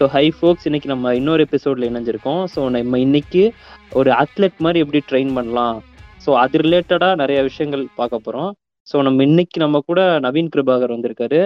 [0.00, 2.42] So high ஃபோக்ஸ் இன்னைக்கு நம்ம இன்னொரு எபிசோட்ல இணைஞ்சிருக்கோம்.
[2.52, 3.42] ஸோ நம்ம இன்னைக்கு
[3.92, 5.78] ஒரு அத்லெட் மாதிரி எப்படி ட்ரெயின் பண்ணலாம்?
[6.20, 8.50] ஸோ அது ரிலேட்டடாக நிறைய விஷயங்கள் பார்க்க போகிறோம்
[8.86, 11.40] ஸோ நம்ம இன்னைக்கு நம்ம கூட நவீன் கிருபாகர் வந்திருக்காரு.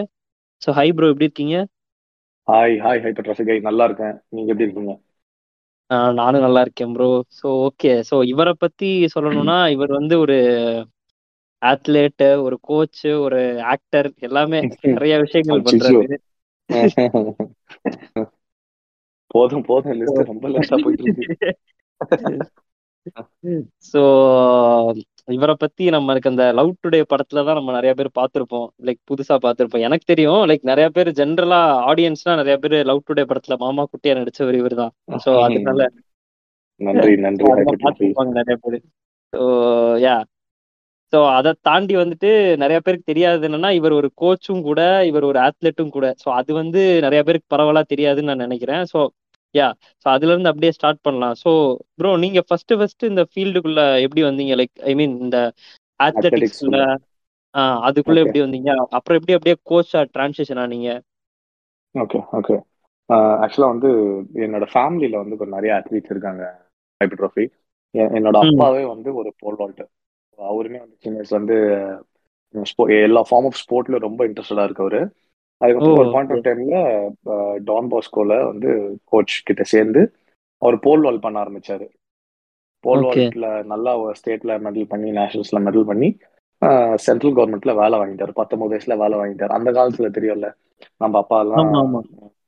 [0.63, 1.57] ஸோ ஹை ப்ரோ எப்படி இருக்கீங்க?
[2.49, 4.15] ஹாய் ஹாய் ஹை பட்ராசிகை நல்லா இருக்கேன்.
[4.29, 4.95] நீங்க எப்படி இருக்கீங்க?
[6.19, 7.09] நானும் நல்லா இருக்கேன் ப்ரோ
[7.39, 10.39] ஸோ ஓகே ஸோ இவரை பத்தி சொல்லணும்னா இவர் வந்து ஒரு
[11.63, 13.41] அத்லெட் ஒரு கோச் ஒரு
[13.73, 14.61] ஆக்டர் எல்லாமே
[14.97, 15.67] நிறைய விஷயங்கள்.
[15.69, 16.19] பண்றாரு.
[19.35, 21.51] போதும் போதும் லிஸ்ட் ரொம்ப லிஸ்டா போயிட்டு இருக்கு
[23.93, 24.01] ஸோ
[25.29, 28.67] இவரை பத்தி நம்மளுக்கு அந்த லவ் டுடே படத்துல தான் நம்ம நிறைய பேர் பார்த்திருப்போம்.
[28.87, 29.85] லைக் புதுசா பார்த்திருப்போம்.
[29.87, 31.61] எனக்கு தெரியும் லைக் நிறைய பேர் ஜென்ரலா
[31.91, 34.93] ஆடியன்ஸ்னா நிறைய பேர் லவ் டுடே படத்துல மாமா குட்டியா நடிச்சவர் இவர் தான்.
[35.25, 35.89] ஸோ அதனால
[36.81, 37.45] நன்றி நன்றி.
[38.39, 38.79] நிறைய பேர்.
[39.33, 39.43] ஸோ
[40.05, 40.17] யா
[41.13, 42.31] ஸோ அதை தாண்டி வந்துட்டு
[42.63, 46.07] நிறைய பேருக்கு தெரியாது என்னன்னா இவர் ஒரு கோச்சும் கூட இவர் ஒரு ஆத்லெட்டும் கூட.
[46.23, 48.83] ஸோ அது வந்து நிறைய பேருக்கு பரவலா தெரியாதுன்னு நான் நினைக்கிறேன்.
[48.93, 48.99] ஸோ
[49.55, 49.67] யா
[50.07, 51.35] ஸோ அதுல இருந்து அப்படியே ஸ்டார்ட் பண்ணலாம்.
[51.43, 51.51] ஸோ
[51.95, 54.55] ப்ரோ நீங்க ஃபர்ஸ்ட் ஃபர்ஸ்ட் இந்த ஃபீல்டுக்குள்ள எப்படி வந்தீங்க?
[54.61, 55.39] லைக் ஐ மீன் இந்த
[56.01, 56.79] ஆத்லெட்டிக்ஸ்குள்ள
[57.55, 58.19] ஆஹ் அதுக்குள்ள.
[58.25, 58.71] எப்படி வந்தீங்க?
[58.97, 60.89] அப்புறம் எப்படி அப்படியே கோச்சா டிரான்சிஷன் ஆனீங்க?
[61.95, 62.57] ஓகே ஓகே
[63.45, 63.91] ஆக்சுவலா வந்து
[64.45, 66.45] என்னோட ஃபேமிலில வந்து கொஞ்சம் நிறைய அத்லீட்ஸ் இருக்காங்க
[67.01, 67.45] ஹை பட்ராஃபி
[68.15, 68.37] என்னோட.
[68.47, 69.83] அப்பாவே வந்து ஒரு போல் வால்ட்
[70.39, 71.57] அவருமே வந்து சின்ன வயசுல வந்து
[73.01, 75.01] எல்லா ஃபார்ம் ஆஃப் ஸ்போர்ட்ல ரொம்ப இன்ட்ரெஸ்டடா இருக்கவரு.
[75.61, 76.79] அதுக்கப்புறம் ஒரு பாயிண்ட் ஆஃப் டைம்ல
[77.65, 78.71] டான் பாஸ்கோல வந்து
[79.13, 80.01] கோச் கிட்ட சேர்ந்து
[80.63, 81.87] அவர் போல் வால் பண்ண ஆரம்பிச்சாரு.
[82.85, 83.03] போல்.
[83.07, 86.09] வால்ட்ல நல்லா ஸ்டேட்ல மெடல் பண்ணி நேஷனல்ஸ்ல மெடல் பண்ணி
[87.05, 88.33] சென்ட்ரல் கவர்மெண்ட்ல வேலை வாங்கிட்டாரு.
[88.39, 89.53] பத்தொன்பது வயசுல வேலை வாங்கிட்டாரு.
[89.59, 90.49] அந்த காலத்துல தெரியும்ல
[91.01, 91.69] நம்ம அப்பா எல்லாம்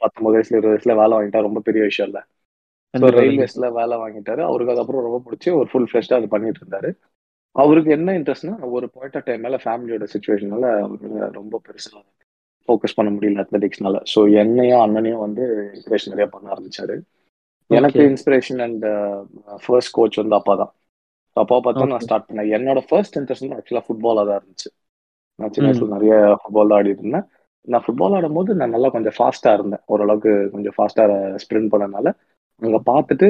[0.02, 2.20] பத்தொன்பது வயசுல இருபது வயசுல வேலை வாங்கிட்டா ரொம்ப பெரிய விஷயம் இல்ல.
[2.94, 3.04] ஸோ.
[3.16, 4.42] ரயில்வேஸ்ல வேலை வாங்கிட்டாரு.
[4.44, 6.90] அவருக்கு அதுக்கப்புறம் ரொம்ப பிடிச்சி ஒரு ஃபுல் ஃபிளெஷ்டா அது பண்ணிட்டு இருந்தாரு.
[7.56, 10.66] அவருக்கு என்ன இன்ட்ரெஸ்ட்னா ஒரு பாயிண்ட் ஆஃப் டைம் மேல ஃபேமிலியோட சுச்சுவேஷனால
[11.38, 11.98] ரொம்ப பெருசா
[12.66, 15.44] ஃபோக்கஸ் பண்ண முடியல அத்லெட்டிக்ஸ்னால ஸோ என்னையும் அண்ணனையும் வந்து
[15.74, 16.96] இன்ஸ்பிரேஷன் நிறைய பண்ண ஆரம்பிச்சாரு.
[17.70, 18.02] எனக்கு.
[18.12, 18.84] இன்ஸ்பிரேஷன் அண்ட்
[19.64, 20.72] ஃபர்ஸ்ட் கோச் வந்து அப்பா தான்.
[21.36, 22.04] அப்பா பார்த்து நான்.
[22.06, 22.50] ஸ்டார்ட் பண்ணேன்.
[22.56, 24.70] என்னோட ஃபர்ஸ்ட் இன்ட்ரெஸ்ட் வந்து ஆக்சுவலா ஃபுட்பாலா தான் இருந்துச்சு.
[25.38, 25.68] நான் சின்ன.
[25.68, 27.26] வயசுல நிறைய ஃபுட்பால் தான் ஆடிட்டு இருந்தேன்.
[27.68, 29.82] நான் ஃபுட்பால் ஆடும்போது நான் நல்லா கொஞ்சம் ஃபாஸ்டா இருந்தேன்.
[29.86, 31.04] ஓரளவுக்கு கொஞ்சம் ஃபாஸ்டா
[31.44, 32.08] ஸ்ப்ரிண்ட் பண்ணனால.
[32.62, 33.26] அங்க பார்த்துட்டு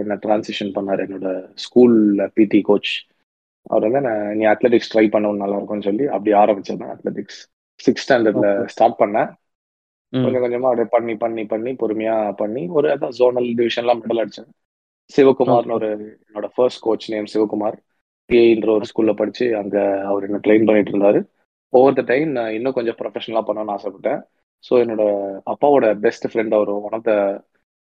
[0.00, 1.28] என்ன டிரான்சிஷன் பண்ணாரு என்னோட
[1.64, 2.92] ஸ்கூல்ல பிடி கோச்
[3.70, 7.40] அவர் வந்து நான் நீ அத்லெட்டிக்ஸ் ட்ரை பண்ணவும் நல்லா இருக்கும்னு சொல்லி அப்படி ஆரம்பிச்சேன் அத்லெட்டிக்ஸ்
[7.80, 8.46] சிக்ஸ் ஸ்டாண்டர்ட்ல.
[8.72, 9.30] ஸ்டார்ட் பண்ணேன்.
[10.12, 14.48] கொஞ்சம் கொஞ்சமா அப்படியே பண்ணி பண்ணி பண்ணி பொறுமையா பண்ணி ஒரு அதான் ஜோனல் டிவிஷன்லாம் மெடல் அடிச்சேன்
[15.10, 15.88] சிவகுமார்னு ஒரு
[16.26, 17.76] என்னோட ஃபர்ஸ்ட் கோச் நேம் சிவகுமார்
[18.30, 19.76] பிஏன்ற ஒரு ஸ்கூல்ல படிச்சு அங்க
[20.06, 21.20] அவர் என்ன ட்ரெயின் பண்ணிட்டு இருந்தாரு
[21.72, 24.20] ஓவர் த டைம் நான் இன்னும் கொஞ்சம் ப்ரொஃபஷனலா பண்ணணும்னு ஆசைப்பட்டேன்
[24.64, 25.02] ஸோ என்னோட
[25.52, 27.14] அப்பாவோட best friend our one of the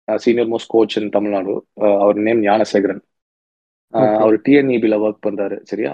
[0.07, 1.53] senior most coach in Tamil Nadu
[1.99, 3.03] our name Gnanasekaran.
[4.19, 5.91] அவர் டிஎன்இபில ஒர்க் பண்றாரு சரியா.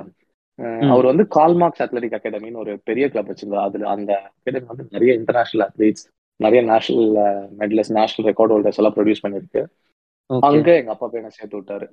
[0.89, 3.67] அவர் வந்து கால்மார்க்ஸ் அத்லெட்டிக் அகாடமின்னு ஒரு பெரிய கிளப் வச்சிருந்தார்.
[3.67, 6.05] அதுல அந்த அகாடமி வந்து நிறைய இன்டர்நேஷனல் அத்லீட்ஸ்
[6.39, 7.11] நிறைய national
[7.59, 9.61] medalist national record holders எல்லாம் ப்ரொடியூஸ் பண்ணிருக்கு.
[10.29, 11.87] அங்க எங்க அப்பா போய் என்ன சேர்த்து விட்டாரு.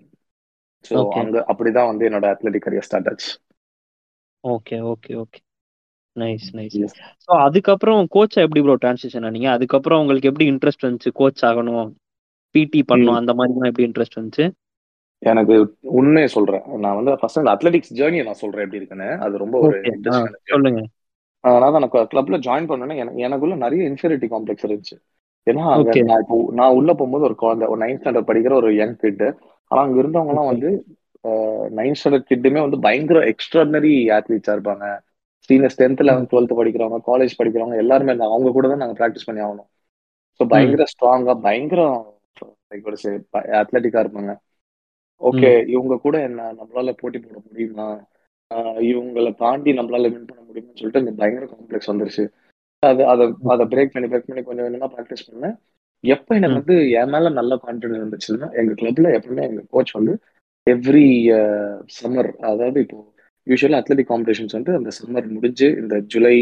[0.85, 0.95] ஸோ.
[1.15, 3.31] அங்க அப்படிதான் வந்து என்னோட அத்லெட்டிக் கரியர் ஸ்டார்ட் ஆச்சு.
[4.45, 5.41] Okay okay okay
[6.17, 6.77] nice nice.
[7.25, 9.49] So அதுக்கப்புறம் கோச்சா எப்படி ப்ரோ டிரான்சிஷன் ஆனீங்க?
[9.49, 11.11] அதுக்கப்புறம் உங்களுக்கு எப்படி இன்ட்ரெஸ்ட் வந்துச்சு?
[11.13, 11.89] கோச் ஆகணும்
[12.55, 14.47] பிடி பண்ணணும் அந்த மாதிரிலாம் எப்படி இன்ட்ரெஸ்ட் வந்துச்சு?
[15.23, 15.55] எனக்கு
[15.99, 16.65] உண்மையை சொல்றேன்.
[16.85, 19.09] நான் வந்து ஃபர்ஸ்ட் அந்த அத்லெட்டிக்ஸ் ஜேர்னியை நான் சொல்றேன் எப்படி இருக்குன்னு.
[19.25, 19.77] அது ரொம்ப ஒரு
[20.53, 20.81] சொல்லுங்க.
[21.45, 24.97] அதனால தான் எனக்கு கிளப்ல ஜாயின் பண்ணோன்னே எனக்கு எனக்குள்ள நிறைய இன்ஃபீரியாரிட்டி காம்ப்ளெக்ஸ் இருந்துச்சு.
[25.47, 25.65] ஏன்னா.
[26.09, 29.25] நான் இப்போ நான் உள்ள போகும்போது ஒரு குழந்தை ஒரு நைன்த் ஸ்டாண்டர்ட் படிக்கிற ஒரு யங் கிட்
[29.71, 30.51] ஆனா அங்க இருந்தவங்க எல்லாம்.
[30.53, 30.71] வந்து
[31.79, 34.85] நைன்த் ஸ்டாண்டர்ட் கிட்டுமே வந்து பயங்கர எக்ஸ்ட்ராடனரி ஆத்லீட்ஸா இருப்பாங்க.
[35.51, 38.37] சீனியர்ஸ் டென்த் லெவன்த் டுவெல்த் படிக்கிறவங்க காலேஜ் படிக்கிறவங்க எல்லாருமே இருந்தாங்க.
[38.37, 39.69] அவங்க கூட தான் நாங்க ப்ராக்டிஸ் பண்ணி ஆகணும்.
[40.41, 41.83] ஸோ பயங்கர ஸ்ட்ராங்கா பயங்கர
[43.61, 44.33] அத்லட்டிக்கா இருப்பாங்க.
[45.21, 47.89] ஓகே இவங்க கூட என்ன நம்மளால போட்டி போட முடியுமா?
[48.91, 52.25] இவங்களை தாண்டி நம்மளால வின் பண்ண முடியுமான்னு சொல்லிட்டு இந்த பயங்கர காம்ப்ளெக்ஸ் வந்துருச்சு.
[52.83, 53.25] அது அதை
[53.55, 55.55] அதை பிரேக் பண்ணி பிரேக் பண்ணி கொஞ்சம் கொஞ்சமா ப்ராக்டிஸ் பண்ணேன்.
[56.05, 56.59] எப்ப எனக்கு.
[56.61, 60.13] வந்து என் மேல நல்ல கான்ஃபிடன்ஸ் இருந்துச்சுன்னா எங்க கிளப்ல எப்பவுமே எங்க கோச் வந்து
[60.67, 61.07] எவ்ரி
[61.99, 62.99] சம்மர் அதாவது இப்போ
[63.47, 66.35] யூஸ்வலா அத்லெட்டிக் காம்படிஷன்ஸ் வந்து அந்த சம்மர் முடிஞ்சு இந்த ஜூலை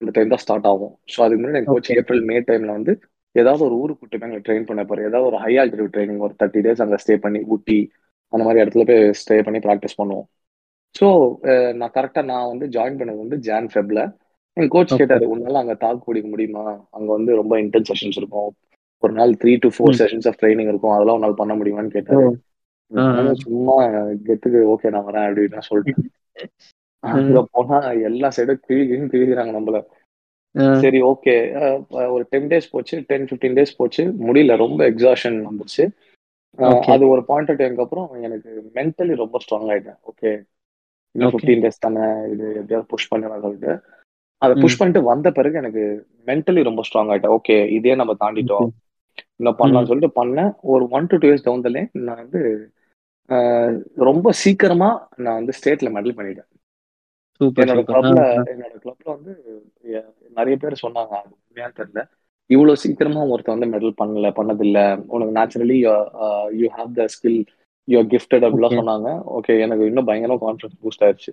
[0.00, 0.94] இந்த டைம் தான் ஸ்டார்ட் ஆகும்.
[1.12, 1.90] ஸோ அதுக்கு முன்னாடி எங்க கோச்.
[2.00, 2.92] ஏப்ரல் மே டைம்ல வந்து
[3.34, 5.08] ஏதாவது ஒரு ஊருக்கு கூட்டு போய் எங்களை ட்ரெயின் பண்ண போறேன்.
[5.10, 7.78] ஏதாவது ஒரு ஹை ஆல்டிடியூட் ட்ரைனிங் ஒரு தேர்ட்டி டேஸ் அங்கே ஸ்டே பண்ணி ஊட்டி
[8.32, 10.26] அந்த மாதிரி இடத்துல போய் ஸ்டே பண்ணி ப்ராக்டிஸ் பண்ணுவோம்.
[10.94, 11.06] ஸோ
[11.80, 14.00] நான் கரெக்டாக நான் வந்து ஜாயின் பண்ணது வந்து ஜான் ஃபெப்ல
[14.56, 14.98] எங்க கோச்.
[15.00, 16.64] கேட்டாரு உன்னால அங்கே தாக்கு பிடிக்க முடியுமா?
[16.96, 18.50] அங்க வந்து ரொம்ப இன்டென்ஸ் செஷன்ஸ் இருக்கும்.
[19.02, 19.98] ஒரு நாள் three to four.
[20.00, 20.94] Sessions of training இருக்கும்.
[20.94, 22.26] அதெல்லாம் உன்னால பண்ண முடியுமான்னு கேட்டாரு.
[23.44, 23.76] சும்மா
[24.26, 26.08] கெத்துக்கு ஓகே நான் வரேன் அப்படின்னு சொல்லிட்டேன்.
[27.04, 27.78] அங்க போனா
[28.08, 29.78] எல்லா சைடும் கிழி கிழி கிழிக்கிறாங்க நம்மள
[30.82, 31.34] சரி ஓகே
[32.14, 34.02] ஒரு டென் டேஸ் போச்சு டென் ஃபிஃப்டீன் டேஸ் போச்சு.
[34.26, 35.84] முடியல ரொம்ப எக்ஸாஷன் வந்துச்சு.
[36.94, 39.98] அது ஒரு பாயிண்ட் டைம்க்கு அப்புறம் எனக்கு மென்டலி ரொம்ப ஸ்ட்ராங் ஆயிட்டேன்.
[40.10, 40.30] ஓகே
[41.14, 41.32] இன்னும்.
[41.32, 43.72] ஃபிஃப்டீன் டேஸ் தானே இது எப்படியாவது புஷ் பண்ணலாம் சொல்லிட்டு.
[44.42, 44.54] அதை.
[44.62, 45.84] புஷ் பண்ணிட்டு வந்த பிறகு எனக்கு
[46.26, 47.34] மென்டலி ரொம்ப ஸ்ட்ராங் ஆயிட்டேன்.
[47.38, 48.68] ஓகே இதே நம்ம தாண்டிட்டோம்.
[49.36, 50.52] இன்னும் பண்ணலாம்னு சொல்லிட்டு பண்ணேன்.
[50.72, 52.40] ஒரு one to two years down தலே நான் வந்து
[53.94, 56.48] ரொம்ப சீக்கிரமா நான் வந்து ஸ்டேட்ல மெடல் பண்ணிட்டேன்.
[57.40, 59.32] என்னோட கிளப்ல என்னோட கிளப்ல வந்து
[60.38, 61.12] நிறைய பேர் சொன்னாங்க.
[61.20, 62.02] அது உண்மையான்னு தெரியல.
[62.50, 64.78] இவ்வளவு சீக்கிரமா ஒருத்தன் வந்து மெடல் பண்ணல பண்ணதில்ல.
[65.14, 65.78] உனக்கு naturally
[66.60, 67.40] you have the skill
[67.88, 68.78] you gifted அப்படிலாம்.
[68.80, 69.10] சொன்னாங்க.
[69.36, 71.32] ஓகே எனக்கு இன்னும் பயங்கரமா கான்ஃபிடன்ஸ் பூஸ்ட் ஆயிருச்சு.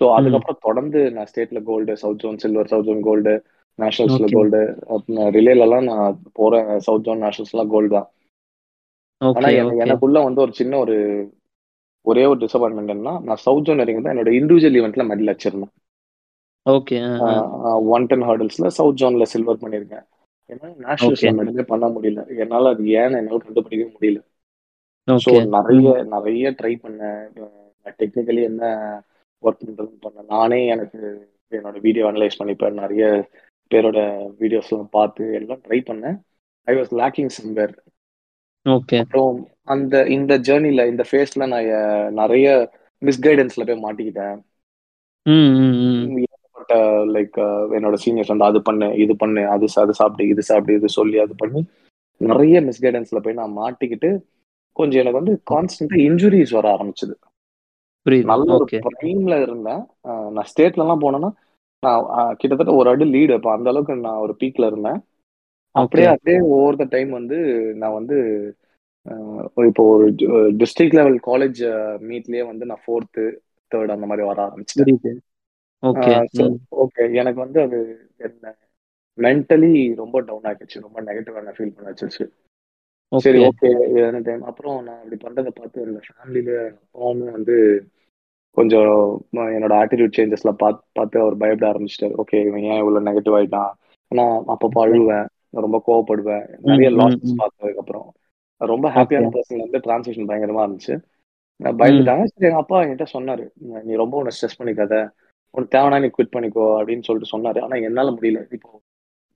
[0.00, 3.32] ஸோ அதுக்கப்புறம் தொடர்ந்து நான் ஸ்டேட்ல gold south zone silver south zone gold
[3.78, 4.28] நேஷனல்ஸ்ல.
[4.36, 4.60] Gold
[5.36, 6.70] ரிலேலலாம் நான் போறேன்.
[6.86, 8.08] சவுத் ஜோன் நேஷனல்ஸ்லாம் கோல்டு தான்.
[9.20, 9.48] ஆனா
[9.84, 10.96] எனக்குள்ள வந்து ஒரு சின்ன ஒரு
[12.06, 15.72] ஒரே ஒரு டிசப்பாயின்மெண்ட் என்னன்னா நான் சவுத் ஜோன் வரைக்கும் தான் என்னோட இண்டிவிஜுவல் ஈவெண்ட்ல மெடல் வச்சிருந்தேன்
[16.66, 16.96] ஓகே
[17.96, 20.06] ஒன் டென் ஹர்டல்ஸ்ல சவுத் ஜோன்ல சில்வர் பண்ணியிருக்கேன்.
[20.50, 20.68] ஏன்னா
[21.06, 21.30] Okay.
[21.38, 22.20] மெடலே பண்ண முடியல.
[22.42, 24.20] என்னால அது ஏன்னு என்னால கண்டுபிடிக்கவே முடியல.
[25.08, 27.20] ஸோ நிறைய நிறைய ட்ரை பண்ணேன்.
[28.00, 28.64] டெக்னிக்கலி என்ன
[29.44, 31.00] ஒர்க் பண்றதுன்னு பண்ணேன் நானே எனக்கு
[31.52, 32.80] என்னோட வீடியோ அனலைஸ் பண்ணிப்பேன்.
[32.82, 33.04] நிறைய
[33.70, 33.98] பேரோட
[34.40, 36.16] வீடியோஸ் எல்லாம் பார்த்து எல்லாம் ட்ரை பண்ணேன்.
[36.68, 37.74] I was lacking somewhere
[38.66, 39.36] okay அப்புறம்
[39.74, 41.68] அந்த இந்த ஜேர்னில இந்த ஃபேஸ்ல நான்
[42.14, 42.46] நிறைய
[43.02, 44.38] மிஸ்கைடன்ஸ்ல போய் மாட்டிக்கிட்டேன்.
[46.68, 46.76] ஏகப்பட்ட
[47.14, 47.38] லைக்
[47.78, 51.34] என்னோட சீனியர்ஸ் வந்து அது பண்ணு இது பண்ணு அது அது சாப்பிடு இது சாப்பிடு இது சொல்லி அது
[51.36, 51.60] பண்ணி
[52.20, 54.10] நிறைய மிஸ்கைடன்ஸ்ல போய் நான் மாட்டிக்கிட்டு
[54.76, 57.14] கொஞ்சம் எனக்கு வந்து கான்ஸ்டன்டா இன்ஜுரிஸ் வர ஆரம்பிச்சது.
[58.30, 59.82] நல்ல ஒரு ப்ரைம்ல இருந்தேன்.
[60.36, 61.30] நான் ஸ்டேட்ல எல்லாம் போனேன்னா
[61.82, 62.04] நான்
[62.40, 64.98] கிட்டத்தட்ட ஒரு அடி லீடு இப்போ அந்த அளவுக்கு நான் ஒரு பீக்ல இருந்தேன்.
[65.74, 67.38] அப்படியே அப்படியே ஓவர் த டைம் வந்து
[67.82, 68.16] நான் வந்து
[69.68, 70.06] இப்போ ஒரு
[70.60, 71.60] டிஸ்ட்ரிக்ட் லெவல் காலேஜ்
[72.08, 73.24] மீட்லயே வந்து நான் ஃபோர்த்து
[73.70, 74.86] தேர்ட் அந்த மாதிரி வர ஆரம்பிச்சிட்டேன்.
[74.88, 75.12] புரியுது.
[75.82, 77.78] ஓகே எனக்கு வந்து அது
[78.16, 78.54] என்ன
[79.18, 82.26] மென்டலி ரொம்ப டவுன் ஆகிடுச்சு ரொம்ப நெகட்டிவா ஃபீல் பண்ண வச்சிருச்சு.
[83.12, 87.56] சரி ஓகே என்ன டைம் அப்புறம் நான் அப்படி பண்றதை பார்த்து இந்த ஃபேமிலியில அப்பாவுமே வந்து
[88.50, 92.14] கொஞ்சம் என்னோட ஆட்டிடியூட் சேஞ்சஸ்ல பார்த்து பார்த்து அவர் பயப்பட ஆரம்பிச்சிட்டாரு.
[92.16, 93.72] ஓகே இவன் ஏன் இவ்வளவு நெகட்டிவ் ஆயிட்டான்?
[94.08, 96.58] நான் அப்பப்போ அழுவேன் ரொம்ப கோவப்படுவேன்.
[96.60, 97.38] நிறைய ம், ம், லாசஸ் ம்.
[97.38, 98.14] பார்த்ததுக்கு அப்புறம்
[98.56, 101.00] ரொம்ப ஹாப்பியான பர்சன் வந்து டிரான்ஸ்லேஷன் பயங்கரமா இருந்துச்சு.
[101.56, 102.24] நான் பயந்துட்டாங்க.
[102.24, 105.10] சரி எங்க அப்பா என்கிட்ட சொன்னாரு நீ ரொம்ப உன்னை ஸ்ட்ரெஸ் பண்ணிக்காத.
[105.50, 107.60] உனக்கு தேவைன்னா நீ குவிட் பண்ணிக்கோ அப்படின்னு சொல்லிட்டு சொன்னாரு.
[107.62, 108.52] ஆனா என்னால முடியல.
[108.52, 108.80] இப்போ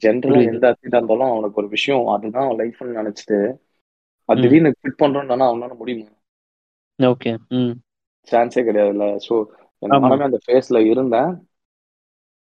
[0.02, 0.44] ஜென்ரலா.
[0.52, 3.38] எந்த அத்லீட்டா இருந்தாலும் அவனுக்கு ஒரு விஷயம் அதுதான் லைஃப்னு நினைச்சிட்டு
[4.24, 4.40] அது.
[4.40, 6.08] திடீர்னு குவிட் பண்றோம்னா அவனால முடியுமா?
[6.98, 7.36] ஓகே.
[8.28, 9.18] சான்ஸே கிடையாதுல்ல.
[9.28, 9.44] ஸோ.
[9.82, 11.30] நானுமே அந்த ஃபேஸ்ல இருந்தேன்.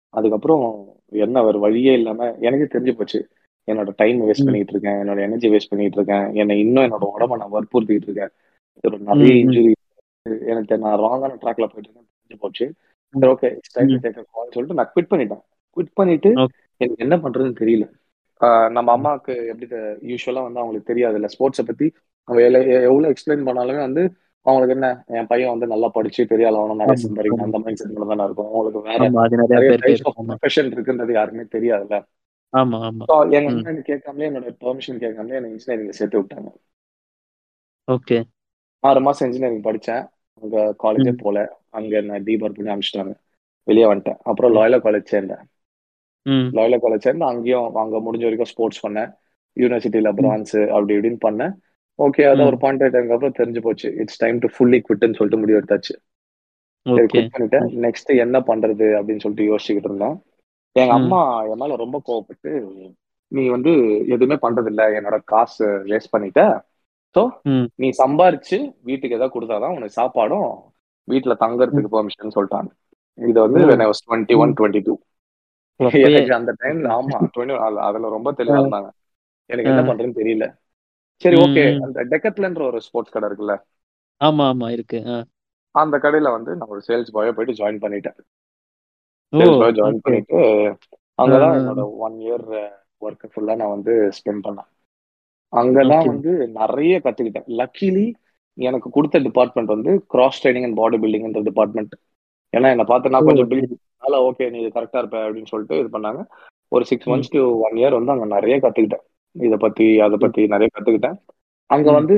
[0.09, 0.65] அதுக்கப்புறம்
[1.09, 3.29] என்ன வேற வழியே இல்லாம எனக்கே தெரிஞ்சு போச்சு.
[3.67, 4.45] என்னோட டைம் வேஸ்ட்.
[4.45, 4.93] பண்ணிட்டு இருக்கேன்.
[4.93, 6.33] என்னோட எனர்ஜி வேஸ்ட் பண்ணிட்டு இருக்கேன்.
[6.33, 8.29] என்னை இன்னும் என்னோட உடம்ப நான் வற்புறுத்திட்டு இருக்கேன்.
[8.83, 9.45] ஒரு நிறைய.
[9.45, 9.71] இன்ஜுரி
[10.45, 12.07] எனக்கு நான் ராங்கான ட்ராக்ல போயிட்டு இருக்கேன்.
[12.19, 12.73] தெரிஞ்சு போச்சு.
[13.21, 15.43] ஓகே சொல்லிட்டு நான் குவிட் பண்ணிட்டேன்.
[15.75, 16.29] குவிட் பண்ணிட்டு.
[16.77, 17.89] எனக்கு என்ன பண்றதுன்னு தெரியல.
[18.69, 19.75] நம்ம அம்மாவுக்கு எப்படி
[20.11, 21.93] யூஸ்வலா வந்து அவங்களுக்கு தெரியாதுல்ல ஸ்போர்ட்ஸை பத்தி.
[22.23, 27.07] அவங்க எவ்வளவு எக்ஸ்பிளைன் பண்ணாலுமே வந்து அவங்களுக்கு என்ன என் பையன் வந்து நல்லா படிச்சு பெரிய ஆகணும் நிறைய
[27.07, 27.45] சம்பாதிக்கணும்.
[27.47, 28.45] அந்த மைண்ட் செட் தானே இருக்கும்.
[28.45, 29.09] அவங்களுக்கு வேற.
[30.27, 32.05] ப்ரொஃபஷன் இருக்குன்றது யாருமே தெரியாதுல்ல.
[32.57, 33.05] ஆமா ஆமா.
[33.31, 36.49] எங்க எனக்கு கேட்காமலே என்னோட பெர்மிஷன் கேட்காமலே எனக்கு இன்ஜினியரிங் சேர்த்து விட்டாங்க.
[37.91, 38.23] ஓகே
[38.79, 40.03] ஆறு மாசம் இன்ஜினியரிங் படிச்சேன்.
[40.43, 41.11] அங்க காலேஜே.
[41.17, 41.41] போல.
[41.69, 43.13] அங்க நான் டீபார் பண்ணி அனுப்பிச்சிட்டாங்க.
[43.67, 44.17] வெளியே வந்துட்டேன்.
[44.23, 45.43] அப்புறம் லாயலா காலேஜ் சேர்ந்தேன்.
[46.51, 49.09] லாயலா காலேஜ் சேர்ந்து அங்கேயும் அங்க முடிஞ்ச வரைக்கும் ஸ்போர்ட்ஸ் பண்ணேன்.
[49.57, 51.53] யூனிவர்சிட்டியில பிரான்ஸ் அப்படி இப்படின்னு பண்ணேன்.
[51.99, 52.57] ஓகே அதான் ஒரு.
[52.57, 53.93] பாயிண்ட் டைம் அப்புறம் தெரிஞ்சு போச்சு.
[53.95, 55.95] இட்ஸ் டைம் டு ஃபுல்லி குவிட்னு சொல்லிட்டு முடிவு எடுத்தாச்சு.
[56.85, 57.67] குவிட் பண்ணிட்டேன்.
[57.83, 60.15] நெக்ஸ்ட் என்ன பண்றது அப்படின்னு சொல்லிட்டு யோசிச்சுக்கிட்டு இருந்தேன்.
[60.71, 60.93] எங்க.
[60.93, 62.51] அம்மா என் மேல ரொம்ப கோவப்பட்டு
[63.27, 63.71] நீ வந்து
[64.07, 66.61] எதுவுமே பண்றது இல்ல என்னோட காசு வேஸ்ட் பண்ணிட்ட.
[67.15, 67.21] ஸோ.
[67.75, 70.47] நீ சம்பாரிச்சு வீட்டுக்கு ஏதாவது கொடுத்தாதான் உனக்கு சாப்பாடும்
[71.07, 72.69] வீட்டுல தங்கறதுக்கு பெர்மிஷன் சொல்லிட்டாங்க.
[73.17, 73.59] இது வந்து
[74.01, 74.93] டுவெண்ட்டி ஒன் டுவெண்ட்டி டூ
[76.05, 77.55] எனக்கு அந்த டைம்ல ஆமா டுவெண்ட்டி
[77.87, 78.59] அதுல ரொம்ப தெளிவா.
[78.59, 78.89] இருந்தாங்க.
[79.49, 79.87] எனக்கு என்ன ஆ.
[79.87, 80.45] பண்றதுன்னு தெரியல.
[81.21, 81.63] சரி ஓகே.
[81.85, 83.55] அந்த டெக்கத்லன்ற ஒரு ஸ்போர்ட்ஸ் கடை இருக்குல்ல?
[84.21, 84.99] ஆமா ஆமா இருக்கு.
[85.75, 88.17] அந்த கடையில வந்து நான் ஒரு சேல்ஸ் பாயா போயிட்டு ஜாயின் பண்ணிட்டேன்.
[89.33, 90.39] ஓ சேல்ஸ் பாய் ஜாயின் பண்ணிட்டு
[91.19, 91.55] அங்கதான்.
[91.59, 92.45] என்னோட ஒன் இயர்
[93.01, 94.69] ஒர்க் ஃபுல்லா நான் வந்து ஸ்பெண்ட் பண்ணேன்.
[95.59, 97.47] அங்கதான் வந்து நிறைய கத்துக்கிட்டேன்.
[97.61, 98.05] லக்கிலி
[98.57, 101.93] எனக்கு கொடுத்த டிபார்ட்மெண்ட் வந்து கிராஸ் ட்ரைனிங் அண்ட் பாடி பில்டிங்ன்ற டிபார்ட்மெண்ட்
[102.53, 103.79] ஏன்னா என்னை பார்த்து நான் ஓ கொஞ்சம் சரி பில்ட்
[104.27, 106.21] ஓகே நீ கரெக்டா இருப்ப அப்படின்னு சொல்லிட்டு இது பண்ணாங்க.
[106.67, 109.03] ஒரு six months to one year வந்து அங்க நிறைய கத்துக்கிட்டேன்.
[109.35, 111.17] இதை பத்தி அதை பத்தி நிறைய கத்துக்கிட்டேன்.
[111.69, 112.15] அங்க வந்து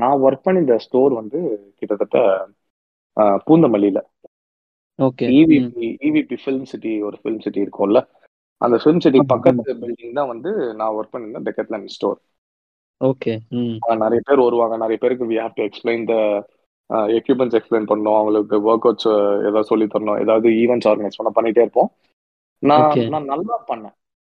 [0.00, 1.38] நான் ஒர்க் பண்ணியிருந்த ஸ்டோர் வந்து
[1.78, 2.18] கிட்டத்தட்ட
[3.46, 4.00] பூந்தமல்லியில.
[4.98, 8.00] Okay EVP EVP film city ஒரு ஃபிலிம் சிட்டி இருக்கும்ல.
[8.60, 10.50] அந்த ஃபிலிம் சிட்டி பக்கத்து பில்டிங் தான் வந்து
[10.80, 12.18] நான் ஒர்க் பண்ணியிருந்தேன் டெக்கத்லன் ஸ்டோர்
[13.00, 13.32] ஓகே
[14.04, 16.14] நிறைய பேர் வருவாங்க நிறைய பேருக்கு we have to explain the
[17.18, 19.08] equipments explain பண்ணணும் அவங்களுக்கு ஒர்க் அவுட்ஸ்
[19.48, 21.90] ஏதாவது சொல்லி தரணும் ஏதாவது ஈவெண்ட்ஸ் ஆர்கனைஸ் பண்ண பண்ணிட்டே இருப்போம்.
[22.62, 23.94] நான் நான் நல்லா பண்ணேன்.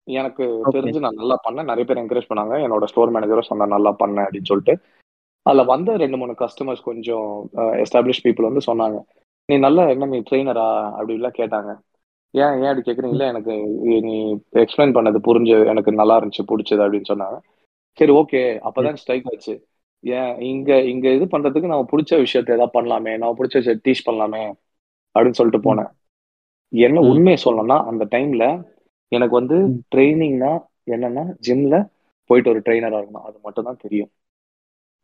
[0.07, 0.43] எனக்கு
[0.75, 1.69] தெரிஞ்சு நான் நல்லா பண்ணேன்.
[1.71, 4.73] நிறைய பேர் என்கரேஜ் பண்ணாங்க என்னோட ஸ்டோர் மேனேஜரும் சொன்னா நல்லா பண்ணேன் அப்படின்னு சொல்லிட்டு.
[5.45, 7.27] அதுல வந்த ரெண்டு மூணு கஸ்டமர்ஸ் கொஞ்சம்
[7.83, 8.97] எஸ்டாப்ளிஷ் பீப்புள் வந்து சொன்னாங்க
[9.49, 10.65] நீ நல்லா என்ன நீ ட்ரெயினரா
[10.97, 11.71] அப்படி எல்லாம் கேட்டாங்க.
[12.31, 13.53] ஏன் ஏன் அப்படி கேக்குறீங்க இல்ல எனக்கு
[14.05, 14.15] நீ
[14.53, 17.37] எக்ஸ்பிளைன் பண்ணது புரிஞ்சு எனக்கு நல்லா இருந்துச்சு பிடிச்சது அப்படின்னு சொன்னாங்க.
[17.97, 19.53] சரி ஓகே அப்பதான் ஸ்ட்ரைக் ஆச்சு.
[20.03, 24.43] ஏன் இங்க இங்க இது பண்றதுக்கு நம்ம பிடிச்ச விஷயத்த ஏதாவது பண்ணலாமே நம்ம பிடிச்ச விஷயத்த டீச் பண்ணலாமே
[25.15, 25.91] அப்படின்னு சொல்லிட்டு போனேன்.
[26.73, 26.99] என்ன.
[26.99, 28.45] உண்மையை சொல்லணும்னா அந்த டைம்ல
[29.11, 29.57] எனக்கு வந்து.
[29.95, 30.51] ட்ரைனிங்னா
[30.87, 31.75] என்னன்னா ஜிம்ல
[32.29, 33.25] போயிட்டு ஒரு ட்ரைனரா இருக்கணும்.
[33.29, 34.11] அது மட்டும் தான் தெரியும்.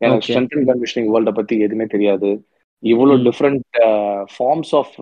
[0.02, 0.26] எனக்கு.
[0.28, 2.32] ஸ்ட்ரென்த் அண்ட் கண்டிஷனிங் வேர்ல்ட பத்தி எதுவுமே தெரியாது.
[2.84, 3.30] இவ்வளவு.
[3.30, 3.84] Different
[4.36, 4.96] forms of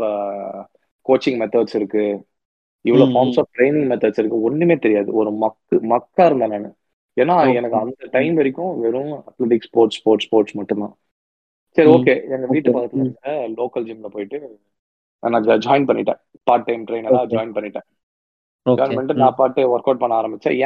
[1.07, 2.03] coaching methods இருக்கு
[2.85, 3.37] இவ்வளவு ஃபார்ம்ஸ்.
[3.39, 6.75] ஆஃப் ட்ரைனிங் மெத்தட்ஸ் இருக்கு ஒண்ணுமே தெரியாது ஒரு மக்கு மக்கா இருந்தேன் நான்
[7.17, 7.35] ஏன்னா.
[7.57, 10.93] எனக்கு அந்த டைம் வரைக்கும் வெறும் அத்லெட்டிக் ஸ்போர்ட்ஸ் ஸ்போர்ட்ஸ் ஸ்போர்ட்ஸ் மட்டும்தான்
[11.77, 11.89] சரி.
[11.95, 12.71] ஓகே எங்க வீட்டு.
[12.75, 14.37] பக்கத்துல லோக்கல் ஜிம்ல போயிட்டு
[15.23, 17.19] நான் ஜாயின் பண்ணிட்டேன் பார்ட் டைம் ட்ரைனரா.
[17.33, 17.87] ஜாயின் பண்ணிட்டேன்
[18.65, 18.95] ஜாயின்.
[18.95, 19.21] பண்ணிட்டு.
[19.21, 20.57] நான் பாட்டு ஒர்க் அவுட் பண்ண ஆரம்பிச்சேன்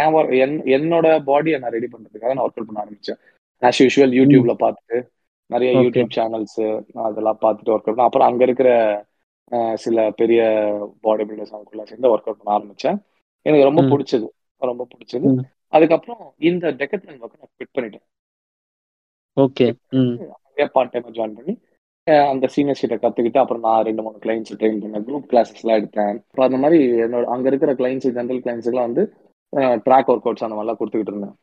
[0.44, 3.20] என் என்னோட பாடியை நான் ரெடி பண்றதுக்காக நான் ஒர்க் அவுட் பண்ண ஆரம்பிச்சேன்
[3.62, 4.98] ஆஸ் யூஷுவல் யூடியூப்ல பார்த்துட்டு
[5.50, 5.72] நிறைய.
[5.82, 6.58] யூடியூப் சேனல்ஸ்
[7.04, 8.70] அதெல்லாம் பார்த்துட்டு ஒர்க் அவுட் அப்புறம் அங்க இருக்கிற
[9.74, 10.44] சில பெரிய
[11.02, 12.98] பாடி பில்டர்ஸ் அவங்களுக்குள்ள சேர்ந்து ஒர்க் அவுட் பண்ண ஆரம்பிச்சேன்.
[13.42, 13.82] எனக்கு ரொம்ப.
[13.82, 14.28] பிடிச்சது.
[14.58, 15.40] ரொம்ப பிடிச்சது.
[15.68, 18.06] அதுக்கப்புறம் இந்த டெக்கத்லன் ஒர்க் நான் quit பண்ணிட்டேன்.
[20.44, 21.60] அங்கேயே பார்ட் டைம் ஜாயின் பண்ணி
[22.04, 26.18] அந்த சீனியர்ஸ் கிட்ட கத்துக்கிட்டு அப்புறம் நான் ரெண்டு மூணு கிளைண்ட்ஸ் ட்ரெயின் பண்ணேன் குரூப் கிளாஸஸ் எல்லாம் எடுத்தேன்.
[26.18, 29.14] அப்புறம் அந்த மாதிரி என்னோட அங்க இருக்கிற கிளைண்ட்ஸ் ஜென்ரல் கிளைண்ட்ஸ்க்குலாம் வந்து
[29.56, 31.36] ட்ராக் ஒர்க் அவுட்ஸ் அந்த மாதிரிலாம் கொடுத்துக்கிட்டு இருந்தேன்.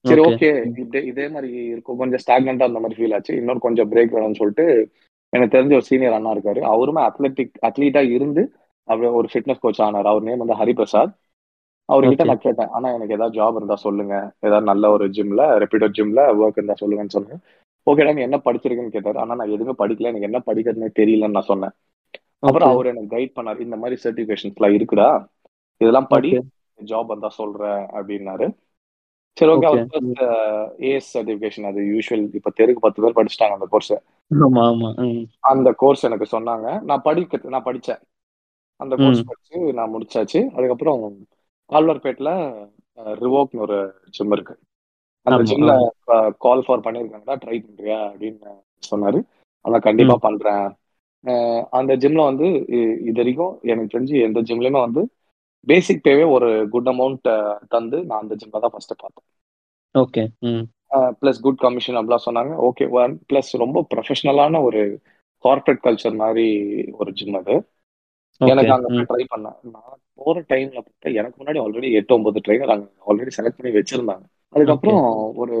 [0.00, 0.20] சரி.
[0.20, 0.78] ஓகே.
[0.78, 1.96] இதே இதே மாதிரி இருக்கும்.
[1.96, 3.36] கொஞ்சம் ஸ்டாக்னண்டா அந்த மாதிரி ஃபீல் ஆச்சு.
[3.36, 4.90] இன்னொரு கொஞ்சம் பிரேக் வேணும்னு சொல்லிட்டு
[5.32, 6.60] எனக்கு தெரிஞ்ச ஒரு சீனியர் அண்ணா இருக்காரு.
[6.72, 8.42] அவருமே அத்லெட்டிக் அத்லீட்டா இருந்து
[8.88, 10.06] அவர் ஒரு ஃபிட்னஸ் கோச் ஆனார்.
[10.06, 11.12] அவர் நேம் வந்து ஹரிபிரசாத்.
[11.88, 12.24] அவர்கிட்ட.
[12.24, 14.14] நான் கேட்டேன் ஆனா எனக்கு ஏதாவது ஜாப் இருந்தா சொல்லுங்க.
[14.40, 17.40] ஏதாவது நல்ல ஒரு ஜிம்ல ரெப்யூட்டட் ஜிம்ல ஒர்க் இருந்தா சொல்லுங்கன்னு சொன்னேன்
[17.86, 19.18] ஓகேடா நீ என்ன படிச்சிருக்குன்னு கேட்டாரு.
[19.18, 20.10] ஆனா நான் எதுவுமே படிக்கல.
[20.12, 21.74] எனக்கு என்ன படிக்கிறதுனே தெரியலன்னு நான் சொன்னேன்.
[22.42, 22.68] அப்புறம்.
[22.68, 23.60] அவர் எனக்கு கைட் பண்ணாரு.
[23.60, 25.08] இந்த மாதிரி சர்டிபிகேஷன்ஸ் எல்லாம் இருக்குடா
[25.80, 26.30] இதெல்லாம் படி.
[26.84, 27.82] ஜாப் வந்தா சொல்றேன்.
[27.98, 28.46] அப்படின்னாரு.
[29.36, 29.68] சரி ஓகே
[30.88, 33.92] ஏஎஸ் சர்டிபிகேஷன் அது யூஷுவல் இப்ப தெருக்கு பத்து பேர் படிச்சிட்டாங்க அந்த கோர்ஸ்.
[35.44, 38.02] அந்த கோர்ஸ் எனக்கு சொன்னாங்க நான் படிக்க நான் படிச்சேன்
[38.80, 39.22] அந்த கோர்ஸ்.
[39.24, 41.00] படிச்சு நான் முடிச்சாச்சு அதுக்கப்புறம்
[41.70, 42.30] கால்வர்பேட்ல
[43.20, 43.78] ரிவோக்னு ஒரு
[44.10, 44.54] ஜிம் இருக்கு
[45.26, 45.72] அந்த ஜிம்ல.
[46.38, 49.18] கால் ஃபார் பண்ணிருக்காங்கடா ட்ரை பண்றியா அப்படின்னு சொன்னாரு
[49.64, 50.16] அதான் கண்டிப்பா.
[50.18, 50.64] பண்றேன்
[51.70, 52.46] அந்த ஜிம்ல வந்து
[53.00, 55.02] இது வரைக்கும் எனக்கு தெரிஞ்சு எந்த ஜிம்லயுமே வந்து
[55.66, 57.28] பேசிக் பேவே ஒரு குட் அமௌண்ட்
[57.68, 59.26] தந்து நான் அந்த ஜிம்ல தான் ஃபர்ஸ்ட் பார்த்தேன்.
[60.46, 60.64] ம்.
[61.20, 64.80] ப்ளஸ் குட் கமிஷன் அப்படிலாம் சொன்னாங்க ஓகே ஒன் ப்ளஸ் ரொம்ப ப்ரொஃபஷனலான ஒரு
[65.44, 66.46] கார்ப்பரேட் கல்ச்சர் மாதிரி
[66.98, 67.54] ஒரு ஜிம் அது.
[68.40, 69.88] எனக்கு அங்க ட்ரை பண்ணேன் நான்
[70.18, 75.02] போற டைம்ல பார்த்தா எனக்கு முன்னாடி ஆல்ரெடி எட்டு ஒன்பது ட்ரைனர் அங்க ஆல்ரெடி செலக்ட் பண்ணி வச்சிருந்தாங்க அதுக்கப்புறம்
[75.42, 75.56] ஒரு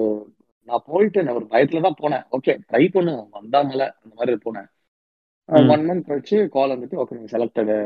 [0.68, 4.68] நான் போயிட்டு நான் ஒரு பயத்துல தான் போனேன் ஓகே ட்ரை பண்ணுவோம் வந்தா மலை அந்த மாதிரி போனேன்.
[5.70, 7.76] ஒன் மந்த் கழிச்சு கால் வந்துட்டு ஓகே நீங்க செலக்டடு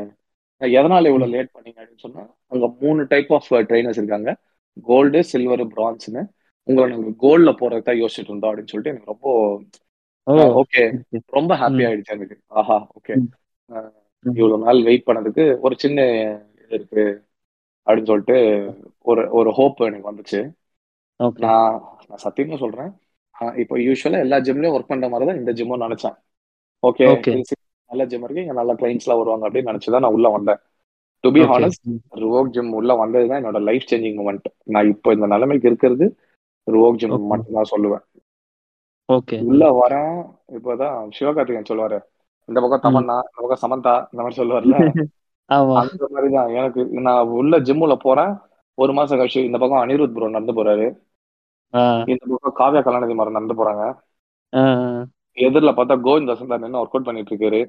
[0.61, 4.31] எதனால இவ்வளவு லேட் பண்ணீங்க அப்படின்னு சொன்னா அங்க மூணு டைப் ஆஃப் ட்ரைனர்ஸ் இருக்காங்க.
[4.83, 6.21] கோல்டு சில்வர் பிரான்ஸ்னு
[6.67, 9.27] உங்களை நாங்க கோல்ட்ல போறதுக்கு தான் யோசிச்சுட்டு இருந்தோம் அப்படின்னு சொல்லிட்டு எனக்கு ரொம்ப
[10.61, 10.81] ஓகே.
[11.25, 11.83] ரொம்ப ஹாப்பி.
[11.89, 12.37] ஆயிடுச்சு எனக்கு.
[12.61, 13.13] Aha okay.
[14.25, 15.99] இவ்வளவு நாள் வெயிட் பண்ணதுக்கு ஒரு சின்ன
[16.55, 17.03] இது இருக்கு
[17.87, 18.37] அப்படின்னு சொல்லிட்டு
[19.01, 20.41] ஒரு ஒரு ஹோப் எனக்கு வந்துச்சு.
[21.45, 21.75] நான்
[22.07, 22.91] நான் சத்தியமா சொல்றேன்.
[23.55, 26.17] இப்போ யூஸ்வலா எல்லா ஜிம்லயும் ஒர்க் பண்ற மாதிரி தான் இந்த ஜிம்மும் நினைச்சேன்.
[26.83, 27.05] ஓகே.
[27.89, 30.59] நல்ல ஜிம் இருக்கு இங்க நல்ல கிளைண்ட்ஸ் எல்லாம் வருவாங்க அப்படின்னு நினைச்சுதான் நான் உள்ள வந்தேன்
[31.23, 31.41] டு பி.
[31.43, 31.85] ஹானஸ்ட்.
[32.15, 36.05] ருவோக் ஜிம் உள்ள வந்ததுதான் என்னோட லைஃப் சேஞ்சிங் மூமெண்ட் நான் இப்போ இந்த நிலைமைக்கு இருக்கிறது
[36.67, 37.25] ருவோக் ஜிம்.
[37.25, 38.05] மட்டும் தான் சொல்லுவேன்
[39.09, 39.37] Okay.
[39.43, 40.13] உள்ள வரேன்
[40.51, 41.97] இப்போதான் சிவகார்த்திகேயன் சொல்லுவாரு
[42.49, 42.83] இந்த பக்கம்.
[42.85, 44.75] தமன்னா இந்த பக்கம் சமந்தா இந்த மாதிரி சொல்லுவார்ல.
[45.81, 48.33] அந்த மாதிரிதான் எனக்கு நான் உள்ள ஜிம்முல போறேன்
[48.77, 50.87] ஒரு மாசம் கழிச்சு இந்த பக்கம் அனிருத் ப்ரோ நடந்து போறாரு.
[52.07, 53.85] இந்த பக்கம் காவ்யா கலாநிதி மாறன் நடந்து போறாங்க.
[55.37, 57.61] எதிரில பார்த்தா கோவிந்த் வசந்தா நின்று ஒர்க் அவுட் பண்ணிட்டு இருக்காரு.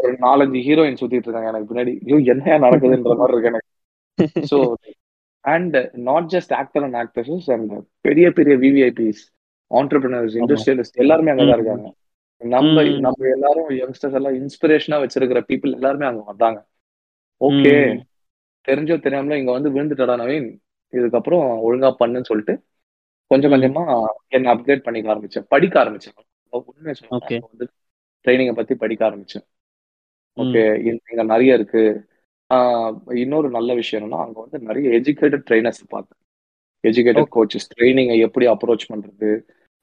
[0.00, 3.70] ஒரு நாலஞ்சு ஹீரோயின் சுத்திட்டு இருக்காங்க எனக்கு பின்னாடி ஐயோ என்ன நடக்குதுன்ற மாதிரி இருக்கு எனக்கு
[4.50, 4.58] so
[5.44, 9.22] and not just actor and actresses and பெரிய பெரிய விவிஐபிஸ்
[9.70, 10.34] ஆண்டர்பிரினர்ஸ்.
[10.40, 11.58] இண்டஸ்ட்ரியலிஸ்ட் எல்லாருமே அங்கதான்.
[11.58, 11.88] இருக்காங்க
[12.40, 12.82] நம்ம.
[13.00, 16.58] நம்ம எல்லாரும் யங்ஸ்டர்ஸ் எல்லாம் இன்ஸ்பிரேஷனா வச்சிருக்கிற பீப்புள் எல்லாருமே அங்க வந்தாங்க
[17.40, 17.74] ஓகே.
[18.68, 20.48] தெரிஞ்சோ தெரியாமல இங்க வந்து விழுந்துட்டடா நவீன்
[20.92, 22.54] இதுக்கப்புறம் ஒழுங்கா பண்ணுன்னு சொல்லிட்டு
[23.30, 23.52] கொஞ்சம்.
[23.52, 23.82] கொஞ்சமா
[24.28, 26.16] என்ன அப்கிரேட் பண்ணிக்க ஆரம்பிச்சேன் படிக்க ஆரம்பிச்சேன்
[26.60, 26.94] உண்மையை.
[27.10, 27.66] அங்க வந்து
[28.24, 29.46] ட்ரைனிங்கை பத்தி படிக்க ஆரம்பிச்சேன்.
[30.36, 31.82] ஓகே இங்க நிறைய இருக்கு
[33.18, 36.20] இன்னொரு நல்ல விஷயம் என்னன்னா அங்க வந்து நிறைய எஜுகேட்டட் ட்ரைனர்ஸ் பார்த்தேன்
[36.84, 37.30] எஜுகேட்டட்.
[37.36, 39.30] கோச்சஸ் ட்ரைனிங்கை எப்படி அப்ரோச் பண்றது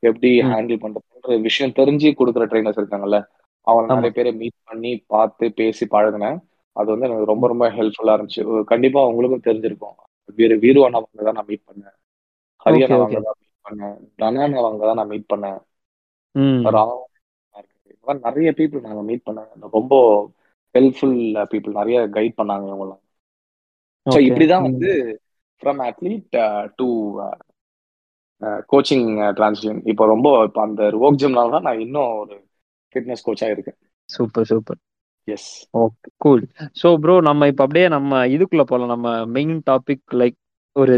[0.03, 0.29] எப்படி.
[0.49, 1.07] ஹேண்டில் பண்றதுன்ற
[1.47, 3.19] விஷயம் தெரிஞ்சு கொடுக்குற ட்ரைனர்ஸ் இருக்காங்கல்ல
[3.67, 3.97] அவங்க ஆமா.
[3.97, 6.37] நிறைய பேரை மீட் பண்ணி பார்த்து பேசி பழகினேன்
[6.75, 7.45] அது வந்து எனக்கு ரொம்ப.
[7.51, 9.97] ரொம்ப ஹெல்ப்ஃபுல்லா இருந்துச்சு கண்டிப்பா உங்களுக்கும் தெரிஞ்சிருக்கும்
[10.39, 11.95] வீரு வீரு அண்ணா தான் நான் மீட் பண்ணேன்
[12.65, 12.97] ஹரியானா.
[12.99, 13.19] அவங்க.
[13.21, 15.59] தான் மீட் பண்ணேன் தனான் அவங்க தான் நான் மீட் பண்ணேன்.
[16.75, 16.97] ராவ்
[18.23, 19.95] நிறைய பீப்புள் நாங்க மீட் பண்ணேன் ரொம்ப
[20.75, 21.17] ஹெல்ப்ஃபுல்
[21.51, 23.01] பீப்புள் நிறைய கைட் பண்ணாங்க இவங்கலாம்
[24.05, 24.17] ஸோ.
[24.27, 24.65] இப்படிதான்.
[24.67, 24.91] வந்து
[25.61, 26.37] from athlete
[26.79, 26.87] to
[28.69, 29.07] coaching
[29.37, 32.35] transition இப்போ ரொம்ப இப்போ அந்த ரோக் ஜிம்னால தான் நான் இன்னும் ஒரு
[32.95, 33.77] ஃபிட்னஸ் கோச்சா இருக்கேன்.
[34.09, 34.79] Super super
[35.27, 36.43] yes okay cool
[36.75, 40.37] so bro நம்ம இப்போ அப்படியே நம்ம இதுக்குள்ள போகலாம் நம்ம மெயின் டாபிக் லைக்
[40.75, 40.93] ஒரு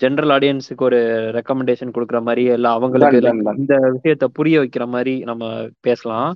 [0.00, 0.98] ஜென்ரல் ஆடியன்ஸுக்கு ஒரு
[1.36, 3.20] ரெக்கமெண்டேஷன் கொடுக்குற மாதிரி இல்ல அவங்களுக்கு.
[3.60, 5.44] இந்த விஷயத்த புரிய வைக்கிற மாதிரி நம்ம
[5.86, 6.28] பேசலாம்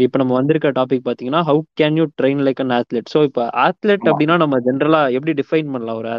[0.00, 4.02] இப்போ நம்ம வந்திருக்க டாபிக் பாத்தீங்கன்னா how can you train like an athlete so இப்போ athlete
[4.02, 4.10] ஆமா.
[4.12, 6.10] அப்படின்னா நம்ம ஜென்ரலா எப்படி டிஃபைன் பண்ணலாம் ஒரு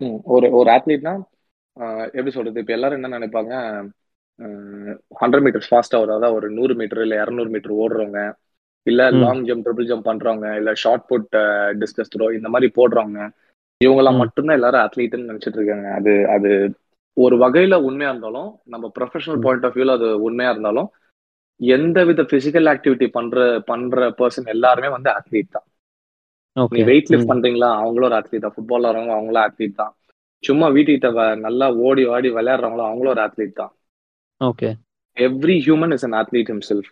[0.00, 1.14] ம், ஒரு ஒரு ஆத்லீட்னா
[2.10, 3.52] எப்படி சொல்றது இப்ப எல்லாரும் என்ன நினைப்பாங்க
[5.20, 8.20] ஹண்ட்ரட் மீட்டர்ஸ் ஃபாஸ்டா அதாவது ஒரு நூறு மீட்டர் இல்ல இரநூறு மீட்டர் ஓடுறவங்க
[8.86, 9.02] இல்ல.
[9.20, 11.28] லாங் ஜம்ப் ட்ரிபிள் ஜம்ப் பண்றவங்க இல்ல ஷார்ட் புட்
[11.82, 13.20] டிஸ்கஸ் த்ரோ இந்த மாதிரி போடுறவங்க
[13.84, 14.20] இவங்கெல்லாம்.
[14.22, 15.88] மட்டும்தான் எல்லாரும் அத்லீட்னு நினைச்சிட்டு இருக்காங்க.
[15.98, 16.50] அது அது
[17.16, 19.40] ஒரு வகையில உண்மையா இருந்தாலும் நம்ம ப்ரொஃபஷனல்.
[19.46, 20.90] பாயிண்ட் ஆஃப் வியூல அது உண்மையா இருந்தாலும்
[21.60, 23.36] எந்த வித பிசிக்கல் ஆக்டிவிட்டி பண்ற
[23.70, 25.66] பண்ற பர்சன் எல்லாருமே வந்து அத்லீட் தான்.
[26.76, 27.68] நீ வெயிட் லிஃப்ட் பண்றீங்களா?
[27.82, 28.54] அவங்களும் ஒரு அத்லீட் தான்.
[28.56, 29.92] ஃபுட்பால் ஆடுறவங்க அவங்களும் அத்லீட் தான்.
[30.42, 33.72] சும்மா வீட்டுக்கிட்ட நல்லா ஓடி ஆடி விளையாடுறவங்களும் அவங்களும் ஒரு அத்லீட் தான்.
[34.40, 34.70] Okay
[35.16, 36.86] every human is an athlete himself.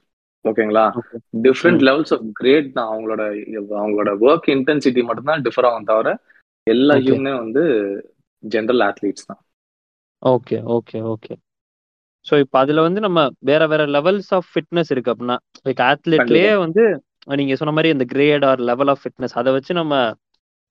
[0.45, 1.17] ஓகேங்களா okay
[1.47, 1.83] different.
[1.89, 2.91] Levels of grade தான்.
[2.93, 3.23] அவங்களோட
[3.81, 6.13] அவங்களோட ஒர்க் இன்டென்சிட்டி மட்டும்தான் டிஃபர் ஆகும் தவிர
[6.67, 7.63] எல்லா ஓகே ஹியூமனும் வந்து
[8.45, 9.41] ஜென்ரல் அத்லீட்ஸ் தான்.
[10.23, 11.35] ஓகே ஓகே ஓகே
[12.27, 15.37] ஸோ இப்போ அதுல வந்து நம்ம வேற வேற லெவல்ஸ் ஆஃப் ஃபிட்னஸ் இருக்கு அப்படின்னா
[15.67, 16.57] லைக் கண்டிப்பா.
[16.65, 16.83] வந்து
[17.39, 19.95] நீங்க சொன்ன மாதிரி இந்த grade or level of fitness அதை வச்சு நம்ம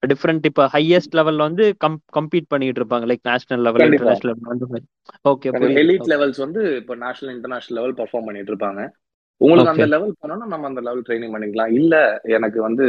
[0.03, 4.67] டிஃப்ரெண்ட் இப்போ ஹையஸ்ட் லெவல்ல வந்து கம் கம்பீட் பண்ணிட்டு இருப்பாங்க like national level international level அந்த
[4.71, 4.85] மாதிரி.
[5.31, 5.51] ஓகே
[5.83, 8.81] எலிட் லெவல்ஸ் வந்து இப்போ நேஷனல் இன்டர்நேஷனல் லெவல் பெர்ஃபார்ம் பண்ணிட்டு இருப்பாங்க.
[9.41, 11.73] உங்களுக்கு அந்த லெவல் போனோம்னா நம்ம அந்த லெவல் ட்ரைனிங் பண்ணிக்கலாம்.
[11.79, 11.95] இல்ல
[12.37, 12.85] எனக்கு வந்து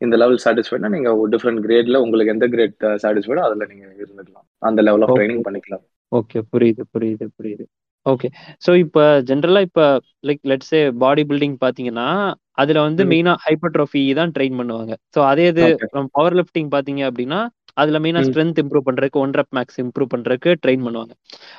[0.00, 4.46] இந்த லெவல் சாட்டிஸ்ஃபைட்னா நீங்க ஒரு டிஃப்ரெண்ட் கிரேட்ல உங்களுக்கு எந்த கிரேட் சாட்டிஸ்ஃபைடோ அதுல நீங்க இருந்துக்கலாம்.
[4.62, 5.84] அந்த லெவல் ஆஃப் ட்ரைனிங் பண்ணிக்கலாம்.
[6.12, 7.64] ஓகே புரியுது புரியுது புரியுது.
[8.06, 8.28] ஓகே
[8.62, 9.84] ஸோ இப்போ ஜென்ரலா இப்போ
[10.24, 12.08] லைக் லெட்ஸே பாடி பில்டிங் பாத்தீங்கன்னா
[12.54, 13.08] அதுல வந்து ம்.
[13.12, 14.92] மெயினா ஹைப்பர்ட்ரோஃபி தான் ட்ரெயின் பண்ணுவாங்க.
[15.14, 15.64] ஸோ அதே இது
[16.14, 17.40] பவர் லிஃப்டிங் பாத்தீங்க அப்படின்னா
[17.74, 21.12] அதுல மெயினா ஸ்ட்ரென்த் இம்ப்ரூவ் பண்றதுக்கு ஒன் ரெப் மேக்ஸ் இம்ப்ரூவ் பண்றதுக்கு ட்ரெயின் பண்ணுவாங்க.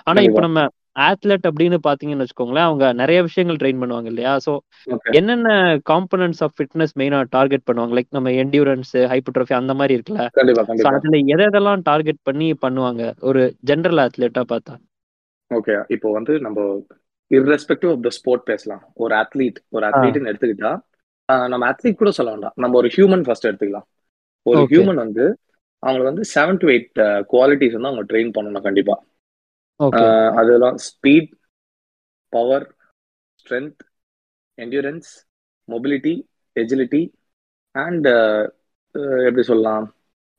[0.07, 0.61] ஆனா இப்போ நம்ம
[1.07, 4.33] ஆத்லெட் அப்படின்னு பாத்தீங்கன்னு வச்சுக்கோங்களேன் அவங்க நிறைய விஷயங்கள் ட்ரெயின் பண்ணுவாங்க இல்லையா?
[4.45, 4.51] ஸோ
[4.87, 5.49] ஓகே என்னென்ன
[5.91, 7.95] காம்பனன்ட்ஸ் ஆஃப் ஃபிட்னஸ் மெயினா டார்கெட் பண்ணுவாங்க?
[7.97, 10.25] லைக் நம்ம என்டியூரன்ஸ் ஹைப்பர்ட்ரோஃபி அந்த மாதிரி இருக்குல்ல?
[10.93, 13.01] அதுல எதை எதெல்லாம் டார்கெட் பண்ணி பண்ணுவாங்க?
[13.29, 14.75] ஒரு ஜென்ரல் ஆத்லெட்டா பார்த்தா.
[15.51, 16.59] ஓகே இப்போ வந்து நம்ம
[17.31, 18.83] irrespective ஆஃப் த ஸ்போர்ட் பேசலாம்.
[19.03, 20.71] ஒரு அத்லீட் ஒரு அத்லீட்னு எடுத்துக்கிட்டா
[21.51, 22.55] நம்ம அத்லீட் கூட சொல்ல வேண்டாம்.
[22.63, 23.87] நம்ம ஒரு ஹியூமன் ஃபர்ஸ்ட் எடுத்துக்கலாம்.
[24.45, 25.25] ஒரு ஹியூமன் வந்து
[25.83, 26.99] அவங்க வந்து செவன் டு எயிட்
[27.33, 28.95] குவாலிட்டிஸ் வந்து அவங்க ட்ரெயின் பண்ணணும் கண்டிப்பா.
[30.39, 31.31] அதெல்லாம் speed
[32.33, 32.65] power
[33.41, 33.81] strength
[34.57, 35.09] endurance
[35.67, 36.13] mobility
[36.55, 37.01] agility
[37.71, 38.07] and
[39.27, 39.85] எப்படி சொல்லலாம்?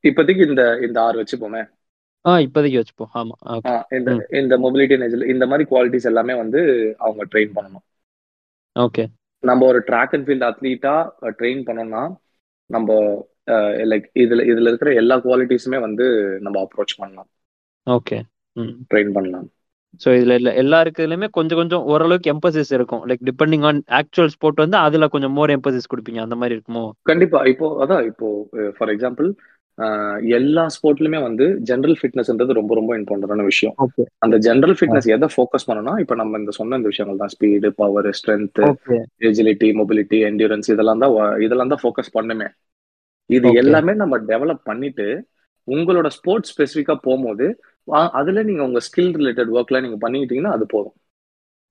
[0.08, 1.62] இப்போதைக்கு இந்த இந்த ஆறு வச்சுப்போமே.
[2.26, 3.12] ஆ இப்போதைக்கு வச்சுப்போம்.
[3.20, 6.60] ஆமா இந்த இந்த மொபிலிட்டி அண்ட் இந்த மாதிரி குவாலிட்டிஸ் எல்லாமே வந்து
[6.98, 7.84] அவங்க ட்ரெயின் பண்ணணும்.
[8.76, 9.04] ஓகே
[9.42, 10.94] நம்ம ஒரு ட்ராக் அண்ட் ஃபீல்ட் அத்லீட்டா
[11.38, 12.02] ட்ரெயின் பண்ணோம்னா
[12.70, 12.96] நம்ம
[13.90, 16.06] லைக் இதுல இதுல இருக்கிற எல்லா குவாலிட்டிஸுமே வந்து
[16.40, 17.30] நம்ம அப்ரோச் பண்ணலாம்.
[17.86, 18.18] ஓகே
[18.90, 19.46] ட்ரெயின் பண்ணலாம்.
[20.02, 23.02] ஸோ இதுல இல்ல எல்லா இருக்கிறதுலையுமே கொஞ்சம் கொஞ்சம் ஓரளவுக்கு எம்பசிஸ் இருக்கும்.
[23.10, 26.20] Like depending on actual sport வந்து அதுல கொஞ்சம் மோர் எம்பசிஸ் கொடுப்பீங்க.
[26.26, 26.82] அந்த மாதிரி இருக்குமோ?
[27.10, 27.40] கண்டிப்பா.
[27.52, 28.28] இப்போ அதான் இப்போ
[28.76, 29.30] ஃபார் எக்ஸாம்பிள்
[30.36, 33.74] எல்லா ஸ்போர்ட்லயுமே வந்து ஜென்ரல் ஃபிட்னஸ்ன்றது ரொம்ப ரொம்ப இம்பார்ட்டன்டான விஷயம்.
[34.24, 37.32] அந்த ஜென்ரல் ஃபிட்னஸ் எதை ஃபோக்கஸ் பண்ணணும்னா இப்போ நம்ம இந்த சொன்ன இந்த விஷயங்கள் தான்.
[37.34, 38.60] Speed power strength
[39.28, 41.14] agility mobility endurance இதெல்லாம் தான்
[41.46, 42.48] இதெல்லாம் தான் ஃபோக்கஸ் பண்ணுமே.
[43.30, 45.06] இது எல்லாமே நம்ம டெவலப் பண்ணிட்டு
[45.68, 47.46] உங்களோட ஸ்போர்ட்ஸ் ஸ்பெசிஃபிக்கா போகும்போது
[48.18, 50.96] அதுல நீங்க உங்க ஸ்கில் ரிலேட்டட் ஒர்க்ல நீங்க பண்ணிக்கிட்டீங்கன்னா அது போதும்.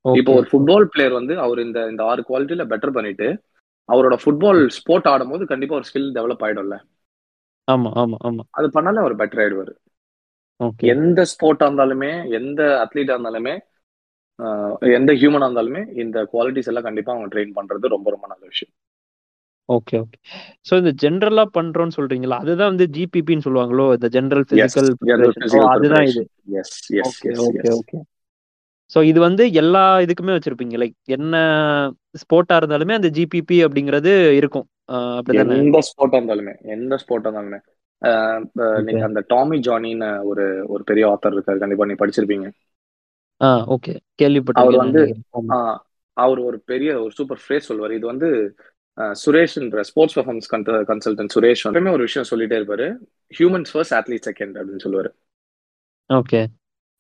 [0.05, 3.27] இப்போ ஒரு ஃபுட்பால் பிளேயர் வந்து அவர் இந்த இந்த ஆறு குவாலிட்டியில பெட்டர் பண்ணிட்டு
[3.89, 6.77] அவரோட ஃபுட்பால் ஸ்போர்ட் ஆடும்போது கண்டிப்பா ஒரு ஸ்கில் டெவலப் ஆயிடும்ல.
[7.67, 8.43] ஆமா ஆமா ஆமா.
[8.59, 9.73] அது பண்ணாலே அவர் பெட்டர் ஆயிடுவாரு.
[10.59, 13.55] ஓகே எந்த ஸ்போர்ட்டா இருந்தாலுமே எந்த அத்லீட்டா இருந்தாலுமே
[14.97, 18.73] எந்த ஹியூமனா இருந்தாலுமே இந்த குவாலிட்டிஸ் எல்லாம் கண்டிப்பா அவங்க ட்ரெயின் பண்றது ரொம்ப ரொம்ப நல்ல விஷயம்.
[19.69, 20.17] ஓகே ஓகே
[20.67, 22.37] ஸோ இந்த ஜென்ரலா பண்றோம்னு சொல்றீங்களா?
[22.43, 23.85] அதுதான் வந்து ஜிபிபின்னு சொல்லுவாங்களோ?
[23.97, 26.23] இந்த ஜென்ரல் பிசிக்கல் அதுதான் இது.
[27.09, 27.31] ஓகே
[27.79, 27.99] ஓகே
[28.91, 30.75] ஸோ இது வந்து எல்லா இதுக்குமே வச்சிருப்பீங்க.
[30.81, 31.35] லைக் என்ன
[32.21, 34.67] ஸ்போர்ட்டா இருந்தாலுமே அந்த ஜிபிபி அப்படிங்கிறது இருக்கும்.
[35.17, 35.57] அப்படிதானே?
[35.63, 37.59] எந்த ஸ்போர்ட்டா இருந்தாலுமே எந்த ஸ்போர்ட்டா இருந்தாலுமே.
[38.87, 41.61] நீங்க அந்த டாமி ஜானின்னு ஒரு ஒரு பெரிய ஆத்தர் இருக்காரு.
[41.63, 42.47] கண்டிப்பா நீ படிச்சிருப்பீங்க.
[43.41, 45.01] ஆ ஓகே அவர் கேள்விப்பட்டிருக்கேன் வந்து
[46.17, 48.29] அவர் ஒரு பெரிய ஒரு சூப்பர் ஃப்ரேஸ் சொல்வார் இது வந்து
[48.97, 52.97] சுரேஷ்ன்ற ஸ்போர்ட்ஸ் பர்ஃபார்மன்ஸ் கன்சல்டன்ட் சுரேஷ் எப்பவுமே ஒரு விஷயம் சொல்லிட்டே இருப்பாரு.
[53.39, 55.09] ஹியூமன்ஸ் ஃபர்ஸ்ட் அத்லீட் செகண்ட் அப்படின்னு சொல்லுவாரு.
[56.13, 56.45] ஓகே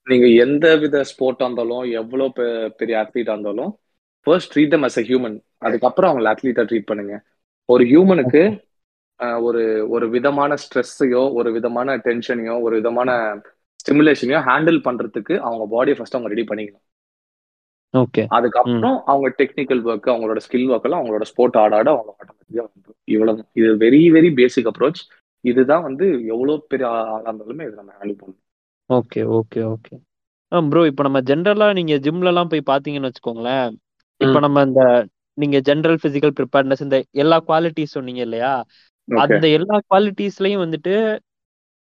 [0.03, 3.79] நீங்க எந்த வித ஸ்போர்ட்டா இருந்தாலும் எவ்வளவு பெ- பெரிய அத்லீட்டா இருந்தாலும்
[4.21, 7.23] first treat them as a human அதுக்கப்புறம் அவங்களை அத்லீட்டா ட்ரீட் பண்ணுங்க.
[7.65, 8.65] ஒரு ஹியூமனுக்கு
[9.41, 13.35] ஒரு ஒரு விதமான ஸ்ட்ரெஸ்ஸையோ ஒரு விதமான டென்ஷனையோ ஒரு விதமான
[13.73, 16.96] ஸ்டிமுலேஷனையோ ஹேண்டில் பண்றதுக்கு அவங்க பாடியை ஃபர்ஸ்ட் அவங்க ரெடி பண்ணிக்கணும்.
[17.93, 22.63] ஓகே அதுக்கப்புறம் அவங்க டெக்னிக்கல் ஒர்க் அவங்களோட ஸ்கில் ஒர்க் எல்லாம் அவங்களோட ஸ்போர்ட் ஆட ஆட அவங்க ஆட்டோமேட்டிக்கா
[22.65, 25.01] வந்துடும் இவ்வளவு இது வெரி வெரி பேசிக் அப்ரோச்
[25.45, 28.43] இதுதான் வந்து எவ்வளவு பெரிய ஆளா இருந்தாலுமே இது நம்ம ஹேண்டில் பண்ணணும்.
[28.89, 29.95] Okay okay okay
[30.51, 33.69] ah bro இப்போ நம்ம ஜென்ரலா நீங்க ஜிம்ல எல்லாம் போய் பாத்தீங்கன்னு வச்சுக்கோங்களேன்.
[34.21, 34.81] இப்போ நம்ம இந்த
[35.37, 38.53] நீங்க ஜெனரல் பிசிக்கல் ப்ரிப்பேர்னஸ் இந்த எல்லா குவாலிட்டிஸ் சொன்னீங்க இல்லையா?
[39.07, 40.93] அந்த எல்லா குவாலிட்டிஸ்லயும் வந்துட்டு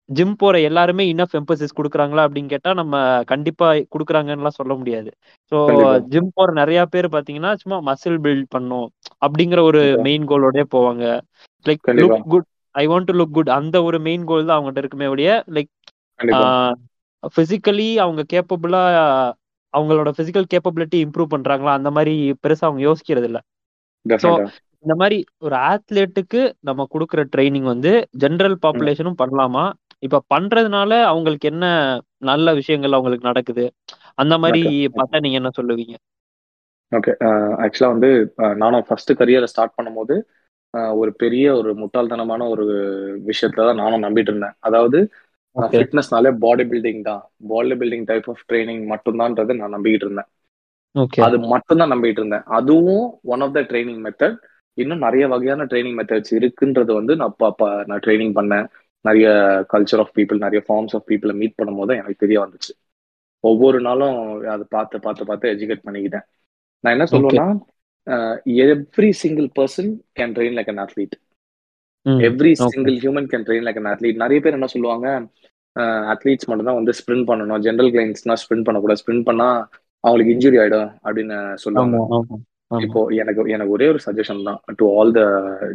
[0.09, 5.11] ஜிம் போற எல்லாருமே இனஃப் எம்பசிஸ் கொடுக்குறாங்களா அப்படின்னு கேட்டா நம்ம கண்டிப்பா கொடுக்குறாங்கன்னுலாம் சொல்ல முடியாது.
[5.53, 5.57] ஸோ
[6.13, 8.87] ஜிம் போற நிறைய பேர் பாத்தீங்கன்னா சும்மா மசில் பில்ட் பண்ணும்
[9.21, 11.05] அப்படிங்கிற ஒரு மெயின் கோலோடய போவாங்க.
[11.67, 15.09] Like look good I want to look good அந்த ஒரு மெயின் கோல் தான் அவங்ககிட்ட இருக்குமே
[15.15, 15.73] ஒழிய லைக்
[17.37, 18.83] பிசிக்கலி அவங்க கேப்பபிளா
[19.75, 21.73] அவங்களோட பிசிக்கல் கேப்பபிலிட்டி இம்ப்ரூவ் பண்றாங்களா?
[21.79, 23.39] அந்த மாதிரி பெருசா அவங்க யோசிக்கிறது இல்ல.
[24.07, 24.31] ஸோ
[24.85, 27.93] இந்த மாதிரி ஒரு ஆத்லெட்டுக்கு நம்ம கொடுக்குற ட்ரைனிங் வந்து
[28.23, 29.65] ஜென்ரல் பாப்புலேஷனும் பண்ணலாமா?
[30.07, 31.65] இப்ப பண்றதுனால அவங்களுக்கு என்ன
[32.23, 33.65] நல்ல விஷயங்கள் அவங்களுக்கு நடக்குது?
[34.19, 34.63] அந்த மாதிரி
[34.97, 35.95] பார்த்தா நீங்க என்ன சொல்லுவீங்க?
[36.93, 37.13] ஓகே
[37.65, 38.11] ஆக்சுவலா வந்து
[38.63, 40.17] நானும் ஃபர்ஸ்ட் கரியரை ஸ்டார்ட் பண்ணும்போது
[41.01, 42.65] ஒரு பெரிய ஒரு முட்டாள்தனமான ஒரு
[43.29, 44.57] விஷயத்துல தான் நானும் நம்பிட்டு இருந்தேன்.
[44.61, 44.99] அதாவது
[45.57, 47.23] ஃபிட்னஸ்னாலே பாடி பில்டிங் தான்.
[47.51, 50.31] Body building type of training மட்டும்தான்றது நான் நம்பிக்கிட்டு இருந்தேன்.
[50.95, 52.47] ஓகே அது மட்டும்தான் நம்பிட்டு இருந்தேன்.
[52.59, 54.37] அதுவும் one of the training method
[54.79, 57.37] இன்னும் நிறைய வகையான ட்ரைனிங் மெத்தட்ஸ் இருக்குன்றது வந்து நான்
[57.91, 58.67] நான் ட்ரைனிங் பண்ணேன்.
[59.09, 59.29] நிறைய
[59.73, 62.73] கல்ச்சர் ஆஃப் பீப்புள் நிறைய ஃபார்ம்ஸ் ஆஃப் பீப்புளை மீட் பண்ணும்போது எனக்கு தெரிய வந்துச்சு.
[63.45, 64.19] ஒவ்வொரு நாளும்
[64.55, 66.27] அதை பார்த்து பார்த்து பார்த்து எஜுகேட் பண்ணிக்கிட்டேன்.
[66.85, 67.49] நான் என்ன சொல்லுவேன்னா
[68.65, 71.17] every single person can train like an athlete
[72.29, 75.07] every single human can train like an athlete நிறைய பேர் என்ன சொல்லுவாங்க
[76.13, 77.63] அத்லீட்ஸ் மட்டும் தான் வந்து ஸ்ப்ரிண்ட் பண்ணணும்.
[77.65, 79.01] ஜென்ரல் கிளைண்ட்ஸ்னா ஸ்ப்ரிண்ட் பண்ணக்கூடாது.
[79.03, 79.49] ஸ்ப்ரிண்ட் பண்ணா
[80.05, 81.97] அவங்களுக்கு இன்ஜுரி ஆயிடும் அப்படின்னு சொல்லுவாங்க.
[82.85, 84.61] இப்போ எனக்கு எனக்கு ஒரே ஒரு சஜஷன் தான்.
[84.81, 85.23] To all the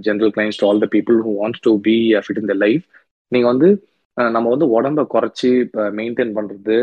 [0.07, 2.85] general clients to all the people who wants to be fit in the life
[3.31, 3.69] நீங்க வந்து
[4.17, 5.49] நம்ம வந்து உடம்ப குறைச்சி
[5.97, 6.77] மெயின்டைன் பண்றது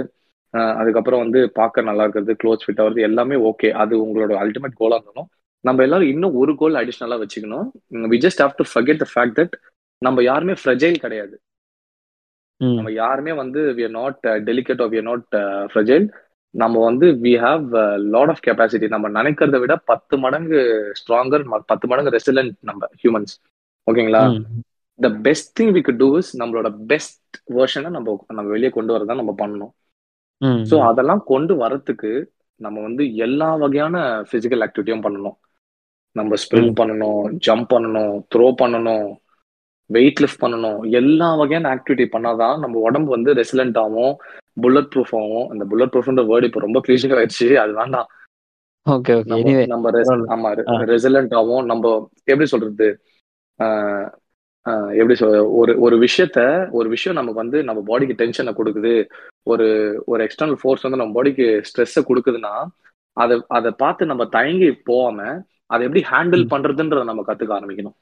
[0.78, 5.28] அதுக்கப்புறம் வந்து பார்க்க நல்லா இருக்கிறது க்ளோத் ஃபிட் ஆகுறது எல்லாமே ஓகே அது உங்களோட அல்டிமேட் கோலா இருந்தாலும்
[5.64, 7.66] நம்ம எல்லாரும் இன்னும் ஒரு கோல் அடிஷ்னலா வச்சுக்கணும்.
[8.12, 9.54] We just have to forget the fact that
[10.02, 11.36] நம்ம யாருமே ஃப்ரெஜைல் கிடையாது.
[12.60, 15.26] நம்ம யாருமே வந்து we are not delicate or we are not
[15.70, 16.06] fragile
[16.54, 17.64] நம்ம வந்து we have
[18.14, 20.60] lot of capacity நம்ம நினைக்கிறத விட பத்து மடங்கு
[21.00, 23.34] ஸ்ட்ராங்கர் பத்து மடங்கு ரெசிலண்ட் நம்ம ஹியூமன்ஸ்
[23.86, 24.24] ஓகேங்களா
[24.98, 29.20] the best thing we could do is நம்மளோட பெஸ்ட் வெர்ஷனை நம்ம நம்ம வெளியே கொண்டு வரதான்
[29.22, 29.72] நம்ம பண்ணணும்.
[30.70, 32.10] ஸோ அதெல்லாம் கொண்டு வரத்துக்கு
[32.60, 33.96] நம்ம வந்து எல்லா வகையான
[34.30, 35.36] பிசிக்கல் ஆக்டிவிட்டியும் பண்ணணும்.
[36.16, 39.08] நம்ம ஸ்ப்ரிண்ட் ம் பண்ணணும் ஜம்ப் பண்ணணும் த்ரோ பண்ணணும்
[39.90, 40.78] வெயிட் லிஃப்ட் பண்ணணும்.
[41.00, 44.14] எல்லா வகையான ஆக்டிவிட்டி பண்ணாதான் நம்ம உடம்பு வந்து ரெசிலண்ட் ஆகும்
[44.64, 47.48] புல்லட் ப்ரூஃப் ஆகும் அந்த புல்லட் ப்ரூஃப்ன்ற வேர்டு இப்போ ரொம்ப கிளீஷிக் ஆயிடுச்சு.
[47.62, 48.08] அது வேண்டாம்.
[48.86, 49.14] ஓகே
[49.72, 49.90] நம்ம
[50.34, 50.50] ஆமா
[50.94, 51.94] ரெசிலண்ட் ஆகும் நம்ம
[52.32, 52.88] எப்படி சொல்றது?
[54.66, 56.40] எப்படி சொல்ற ஒரு ஒரு விஷயத்த
[56.70, 58.92] ஒரு விஷயம் நமக்கு வந்து நம்ம பாடிக்கு டென்ஷனை கொடுக்குது
[59.52, 59.66] ஒரு
[60.12, 62.54] ஒரு எக்ஸ்டர்னல் ஃபோர்ஸ் வந்து நம்ம பாடிக்கு ஸ்ட்ரெஸ்ஸை கொடுக்குதுன்னா
[63.16, 65.20] அதை அதை பார்த்து நம்ம தயங்கி போகாம
[65.72, 67.96] அதை எப்படி ஹேண்டில் பண்றதுன்றத நம்ம கத்துக்க ஆரம்பிக்கணும்.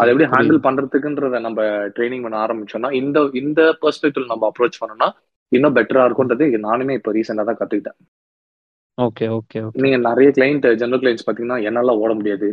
[0.00, 1.60] அதை எப்படி ஹேண்டில் பண்றதுக்குன்றத நம்ம
[1.96, 5.08] ட்ரைனிங் பண்ண ஆரம்பிச்சோம்னா இந்த இந்த பெர்ஸ்பெக்டிவ் நம்ம அப்ரோச் பண்ணோம்னா
[5.52, 7.98] இன்னும் பெட்டரா இருக்கும்ன்றது நானுமே இப்போ ரீசெண்டா தான் கத்துக்கிட்டேன்.
[8.98, 12.48] ஓகே ஓகே நீங்க நிறைய கிளைண்ட் ஜெனரல் கிளைண்ட்ஸ் பாத்தீங்கன்னா என்னால ஓட முடியாது.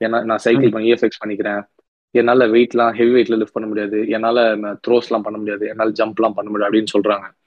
[0.00, 1.62] ஏன்னா நான் சைக்கிள் பண்ணி இஎஃப்எக்ஸ் பண்ணிக்கிறேன்.
[2.10, 4.08] என்னால வெயிட்லாம் ஹெவி வெயிட்ல லிஃப்ட் பண்ண முடியாது.
[4.08, 5.68] என்னால த்ரோஸ்லாம் பண்ண முடியாது.
[5.68, 7.38] என்னால ஜம்ப்லாம் பண்ண முடியாது அப்படின்னு சொல்றாங்க.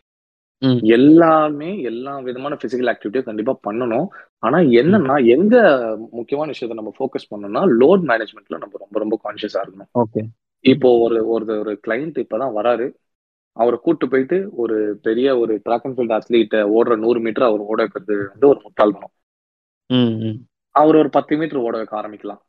[0.81, 4.07] எல்லாமே எல்லா விதமான பிசிக்கல் ஆக்டிவிட்டியும் கண்டிப்பா பண்ணணும்.
[4.39, 5.61] ஆனா என்னன்னா எங்க
[6.11, 10.03] முக்கியமான விஷயத்த நம்ம ஃபோக்கஸ் பண்ணணும்னா லோட் மேனேஜ்மெண்ட்ல நம்ம ரொம்ப ரொம்ப கான்சியஸா இருக்கணும்.
[10.03, 10.21] ஓகே.
[10.59, 12.91] இப்போ ஒரு ஒரு ஒரு கிளைண்ட் இப்பதான் வராரு.
[13.51, 17.81] அவரை கூட்டு போயிட்டு ஒரு பெரிய ஒரு ட்ராக் அண்ட் ஃபீல்ட் அத்லீட் ஓடுற நூறு மீட்டர் அவர் ஓட
[17.81, 19.11] வைக்கிறது வந்து ஒரு முட்டாள்தனம்.
[19.87, 20.45] ம் ம்.
[20.69, 22.41] அவர் ஒரு பத்து மீட்டர் ஓட வைக்க ஆரம்பிக்கலாம்.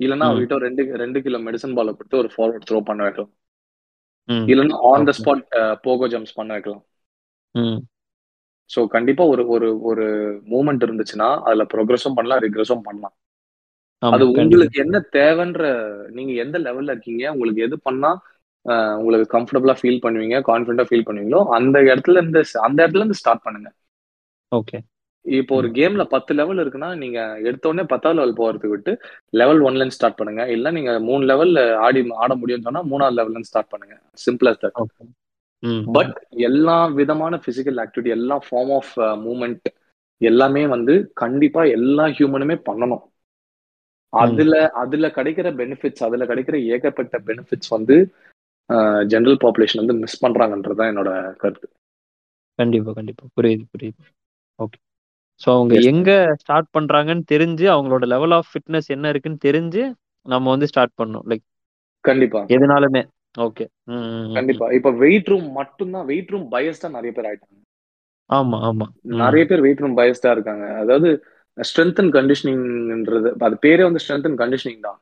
[0.00, 3.32] இல்லைன்னா அவர்கிட்ட ரெண்டு ரெண்டு கிலோ மெடிசன் பாலை கொடுத்து ஒரு ஃபார்வர்ட் த்ரோ பண்ண வைக்கலாம்.
[4.52, 5.44] இல்லைன்னா on the spot
[5.86, 6.84] pogo jumps பண்ண வைக்கலாம்.
[8.70, 10.04] ஸோ கண்டிப்பா ஒரு ஒரு ஒரு
[10.52, 13.14] மூமெண்ட் இருந்துச்சுன்னா அதுல ப்ரோக்ரஸும் பண்ணலாம் ரிக்ரெஸும் பண்ணலாம்.
[14.02, 15.62] அது உங்களுக்கு என்ன தேவைன்ற
[16.16, 18.10] நீங்க எந்த லெவல்ல இருக்கீங்க உங்களுக்கு எது பண்ணா
[19.00, 23.68] உங்களுக்கு கம்ஃபர்டபுளா ஃபீல் பண்ணுவீங்க கான்ஃபிடண்டா ஃபீல் பண்ணுவீங்களோ அந்த இடத்துல இருந்து அந்த இடத்துல இருந்து ஸ்டார்ட் பண்ணுங்க.
[24.52, 24.78] ஓகே
[25.24, 28.92] இப்போ ஒரு கேம்ல பத்து லெவல் இருக்குன்னா நீங்க எடுத்த உடனே பத்தாவது லெவல் போறதுக்கு விட்டு
[29.30, 30.48] லெவல் ஒன்ல இருந்து ஸ்டார்ட் பண்ணுங்க.
[30.48, 33.96] இல்ல நீங்க மூணு லெவல்ல ஆடி ஆட முடியும்னு சொன்னா மூணாவது லெவல்ல இருந்து ஸ்டார்ட் பண்ணுங்க.
[34.26, 34.78] சிம்பிள் தட்
[35.92, 36.14] பட்
[36.46, 38.92] எல்லா விதமான பிசிக்கல் ஆக்டிவிட்டி எல்லா ஃபார்ம் ஆஃப்
[39.26, 39.68] மூமெண்ட்
[40.20, 43.04] எல்லாமே வந்து கண்டிப்பா எல்லா ஹியூமனுமே பண்ணணும்.
[44.12, 47.96] அதுல அதுல கிடைக்கிற பெனிஃபிட்ஸ் அதுல கிடைக்கிற ஏகப்பட்ட பெனிஃபிட்ஸ் வந்து
[49.06, 51.68] ஜெனரல் பாப்புலேஷன் வந்து மிஸ் பண்றாங்கன்றதுதான் என்னோட கருத்து.
[52.58, 53.24] கண்டிப்பா கண்டிப்பா.
[53.36, 54.02] புரியுது புரியுது.
[54.58, 54.78] ஓகே
[55.40, 59.82] ஸோ அவங்க எங்க ஸ்டார்ட் பண்றாங்கன்னு தெரிஞ்சு அவங்களோட லெவல் ஆஃப் ஃபிட்னஸ் என்ன இருக்குன்னு தெரிஞ்சு
[60.26, 61.26] நம்ம வந்து ஸ்டார்ட் பண்ணணும்.
[61.28, 61.44] லைக்
[62.04, 62.40] கண்டிப்பா.
[62.48, 63.02] எதுனாலுமே.
[63.38, 63.64] ஓகே.
[64.34, 64.66] கண்டிப்பா.
[64.70, 67.58] இப்ப வெயிட் ரூம் மட்டும்தான் வெயிட் ரூம் பயஸ்டா நிறைய பேர் ஆயிட்டாங்க.
[68.30, 68.86] ஆமா ஆமா.
[69.22, 70.66] நிறைய பேர் வெயிட் ரூம் பயஸ்டா இருக்காங்க.
[70.74, 71.08] அதாவது
[71.58, 74.98] ஸ்ட்ரென்த் அண்ட் கண்டிஷனிங்ன்றது அது பேரே வந்து ஸ்ட்ரென்த் அண்ட் கண்டிஷனிங் தான்.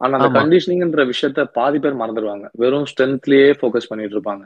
[0.00, 4.44] ஆனா அந்த கண்டிஷனிங்ன்ற விஷயத்த பாதி பேர் மறந்துடுவாங்க வெறும் ஸ்ட்ரென்த்லயே ஃபோக்கஸ் பண்ணிட்டு இருப்பாங்க.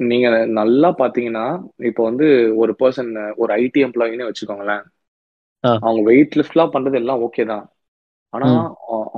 [0.00, 0.28] நீங்க
[0.58, 1.44] நல்லா பாத்தீங்கன்னா
[1.88, 2.26] இப்போ வந்து
[2.56, 4.82] ஒரு பர்சன் ஒரு ஐடி எம்ப்ளாயினே வச்சுக்கோங்களேன்.
[5.82, 7.64] அவங்க வெயிட் லிஃப்ட்லாம் பண்றது எல்லாம் ஓகே தான்.
[8.32, 8.46] ஆனா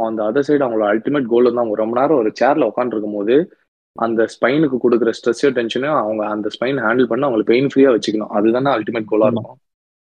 [0.07, 3.37] அந்த அதர் சைடு அவங்களோட அல்டிமேட் கோல் வந்து அவங்க ரொம்ப நேரம் ஒரு சேர்ல உட்காந்துருக்கும் போது
[3.97, 8.33] அந்த ஸ்பைனுக்கு கொடுக்குற ஸ்ட்ரெஸ் டென்ஷனையும் அவங்க அந்த ஸ்பைன் ஹேண்டில் பண்ணி அவங்களை பெயின் ஃப்ரீயா வச்சுக்கணும்.
[8.39, 9.29] அதுதானே அல்டிமேட் கோலா.
[9.29, 9.61] இருக்கும்.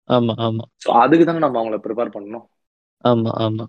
[0.10, 0.63] ஆமா ஆமா.
[0.84, 2.45] ஸோ அதுக்கு தானே நம்ம அவங்கள ப்ரிப்பேர் பண்ணணும்.
[3.04, 3.65] ஆமா ஆமா.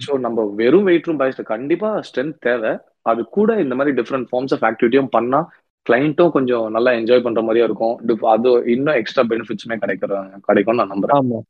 [0.00, 2.72] ஸோ நம்ம வெறும் வெயிட் ரூம் பாய்ஸ்ல கண்டிப்பா ஸ்ட்ரென்த் தேவை.
[3.02, 5.40] அது கூட இந்த மாதிரி டிஃப்ரெண்ட் ஃபார்ம்ஸ் ஆஃப் ஆக்டிவிட்டியும் பண்ணா
[5.88, 8.20] கிளைண்ட்டும் கொஞ்சம் நல்லா என்ஜாய் பண்ற மாதிரியா இருக்கும்.
[8.22, 11.42] அது இன்னும் எக்ஸ்ட்ரா பெனிஃபிட்ஸுமே கிடைக்கிற கிடைக்கும்னு நான் நம்புறேன்.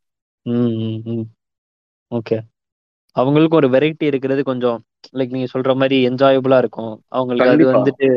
[2.11, 2.38] ஓகே
[3.16, 4.79] அவங்களுக்கு ஒரு வெரைட்டி இருக்கிறது கொஞ்சம்
[5.12, 7.03] லைக் நீங்க சொல்ற மாதிரி என்ஜாயபிளா இருக்கும்.
[7.09, 7.73] அவங்களுக்கு அது.
[7.73, 8.09] வந்துட்டு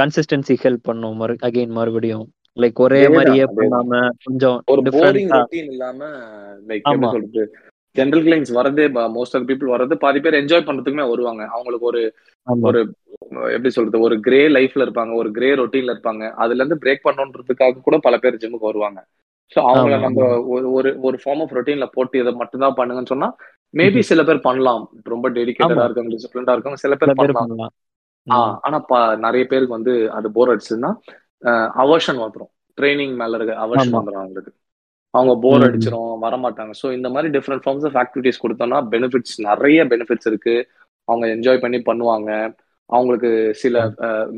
[0.00, 2.26] கன்சிஸ்டன்சி ஹெல்ப் பண்ணும் மறு அகைன் மறுபடியும்.
[2.56, 3.44] லைக் ஒரே மாதிரியே.
[3.44, 6.08] பண்ணாம கொஞ்சம் ஒரு போரிங் இல்லாம
[6.68, 7.10] லைக் எப்படி.
[7.10, 7.54] சொல்றது?
[7.98, 11.46] ஜென்ரல் கிளைண்ட்ஸ் வரதே மோஸ்ட் ஆஃப் பீப்புள் வரது பாதி பேர் என்ஜாய் பண்றதுக்குமே வருவாங்க.
[11.46, 12.02] அவங்களுக்கு ஒரு
[12.60, 12.80] ஒரு
[13.32, 16.30] எப்படி சொல்றது ஒரு கிரே லைஃப்ல இருப்பாங்க ஒரு கிரே ரொட்டீன்ல இருப்பாங்க.
[16.34, 19.06] அதுல இருந்து பிரேக் பண்ணணுன்றதுக்காக கூட பல பேர் ஜிம்முக்கு வருவாங்க.
[19.54, 23.36] ஸோ அவங்கள நம்ம ஒரு ஒரு ஒரு ஃபார்ம் ஆஃப் ரொட்டீன்ல போட்டு இதை மட்டும்தான் பண்ணுங்கன்னு சொன்னா
[23.74, 24.90] மேபி சில பேர் பண்ணலாம்.
[25.04, 25.84] ரொம்ப டெடிகேட்டடா ஆமா.
[25.84, 27.72] இருக்காங்க டிசிப்ளின்டா இருக்காங்க சில பேர் பண்ணலாம்.
[28.62, 30.90] ஆனா ப- நிறைய பேருக்கு வந்து அது போர் அடிச்சுன்னா
[31.82, 32.50] அவர்ஷன் வந்துரும்.
[32.80, 34.00] ட்ரைனிங் மேல இருக்க அவர்ஷன் ஆமா.
[34.00, 34.52] வந்துரும் அவங்களுக்கு.
[35.14, 35.66] அவங்க போர் ம்.
[35.66, 36.72] அடிச்சிரும் வரமாட்டாங்க.
[36.80, 40.54] ஸோ இந்த மாதிரி டிஃப்ரெண்ட் ஃபார்ம்ஸ் ஆஃப் ஆக்டிவிட்டிஸ் கொடுத்தோம்னா பெனிஃபிட்ஸ் நிறைய பெனிஃபிட்ஸ் இருக்கு.
[41.08, 42.30] அவங்க என்ஜாய் பண்ணி பண்ணுவாங்க.
[42.90, 43.82] அவங்களுக்கு சில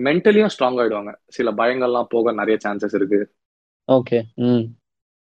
[0.07, 1.13] மென்டலியும் ஸ்ட்ராங் ஆயிடுவாங்க.
[1.27, 3.21] சில பயங்கள்லாம் போக நிறைய சான்சஸ் இருக்கு.
[3.89, 4.19] ஓகே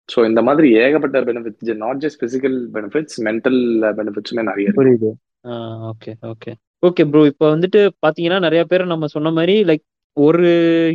[0.08, 3.60] ஸோ இந்த மாதிரி ஏகப்பட்ட benefits not just physical benefits mental
[3.98, 5.10] பெனிஃபிட்ஸுமே நிறைய புரியுது.
[5.90, 9.84] ஓகே ஓகே ஓகே ப்ரோ இப்போ வந்துட்டு பாத்தீங்கன்னா நிறைய பேர் நம்ம சொன்ன மாதிரி லைக்
[10.16, 10.48] ஒரு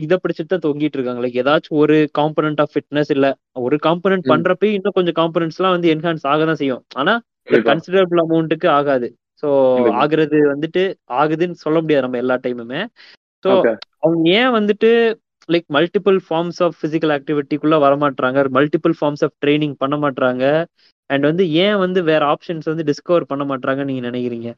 [0.04, 3.28] இதை பிடிச்சிட்டு தான் தொங்கிட்டு இருக்காங்க லைக் ஏதாச்சும் ஒரு காம்பனண்ட் ஆஃப் ஃபிட்னஸ் இல்ல
[3.62, 4.26] ஒரு காம்பனண்ட்.
[4.32, 7.14] பண்றப்ப இன்னும் கொஞ்சம் காம்பனண்ட்ஸ் எல்லாம் வந்து என்ஹான்ஸ் ஆக தான் செய்யும் ஆனா.
[7.68, 9.08] கன்சிடரபிள் அமௌண்ட்டுக்கு ஆகாது
[9.44, 9.96] கண்டிப்பா.
[10.02, 10.84] ஆகுறது வந்துட்டு
[11.18, 12.82] ஆகுதுன்னு சொல்ல முடியாது நம்ம எல்லா டைமுமே
[13.46, 13.74] ஸோ Okay.
[14.04, 14.90] அவங்க ஏன் வந்துட்டு
[15.50, 20.44] like multiple forms of physical ஆக்டிவிட்டிக்குள்ள வரமாட்றாங்க மல்டிபிள் ஃபார்ம்ஸ் ஆஃப் ட்ரைனிங் பண்ண மாட்றாங்க
[21.10, 24.50] அண்ட் வந்து ஏன் வந்து வேற ஆப்ஷன்ஸ் வந்து டிஸ்கவர் பண்ண மாட்றாங்கன்னு நீங்க நினைக்கிறீங்க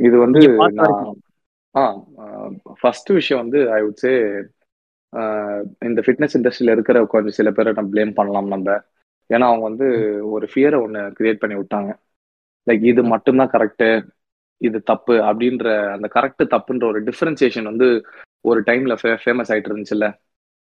[0.00, 0.40] இது வந்து
[1.76, 2.02] ஆ
[2.80, 4.18] ஃபர்ஸ்ட் விஷயம் வந்து ஐ வுட் சே
[5.80, 8.80] இந்த ஃபிட்னஸ் இண்டஸ்ட்ரியில இருக்கிற கொஞ்சம் சில பேரை நம்ம ப்ளேம் பண்ணலாம் நம்ம.
[9.28, 9.86] ஏன்னா அவங்க வந்து
[10.30, 11.98] ஒரு ஃபியரை ஒன்று கிரியேட் பண்ணி விட்டாங்க.
[12.70, 14.08] லைக் இது மட்டும்தான் கரெக்டு
[14.56, 18.04] இது தப்பு அப்படின்ற அந்த கரெக்ட் தப்புன்ற ஒரு டிஃபரன்சியேஷன் வந்து
[18.40, 20.18] ஒரு டைம்ல ஃபேமஸ் ஆயிட்டு இருந்துச்சுல்ல.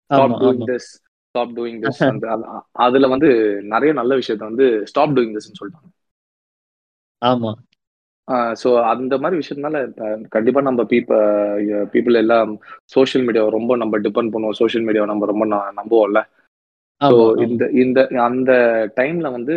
[0.03, 0.89] Stop doing this
[1.27, 5.89] stop doing this அந்த அது- அதுல வந்து நிறைய நல்ல விஷயத்த வந்து ஸ்டாப் டூயிங் திஸ்ன்னு சொல்லிட்டாங்க
[7.25, 7.53] ஆமா.
[8.61, 9.77] ஸோ அந்த மாதிரி விஷயத்தினால
[10.35, 11.17] கண்டிப்பா நம்ம பீப்ப
[11.93, 12.51] பீப்புள் எல்லாம்
[12.95, 14.57] சோஷியல் மீடியாவை ரொம்ப நம்ம டிபெண்ட் பண்ணுவோம்.
[14.61, 15.45] சோஷியல் மீடியாவை நம்ம ரொம்ப
[15.79, 16.21] நம்புவோம்ல.
[17.01, 18.51] ஸோ இந்த இந்த அந்த
[18.97, 19.55] டைம்ல வந்து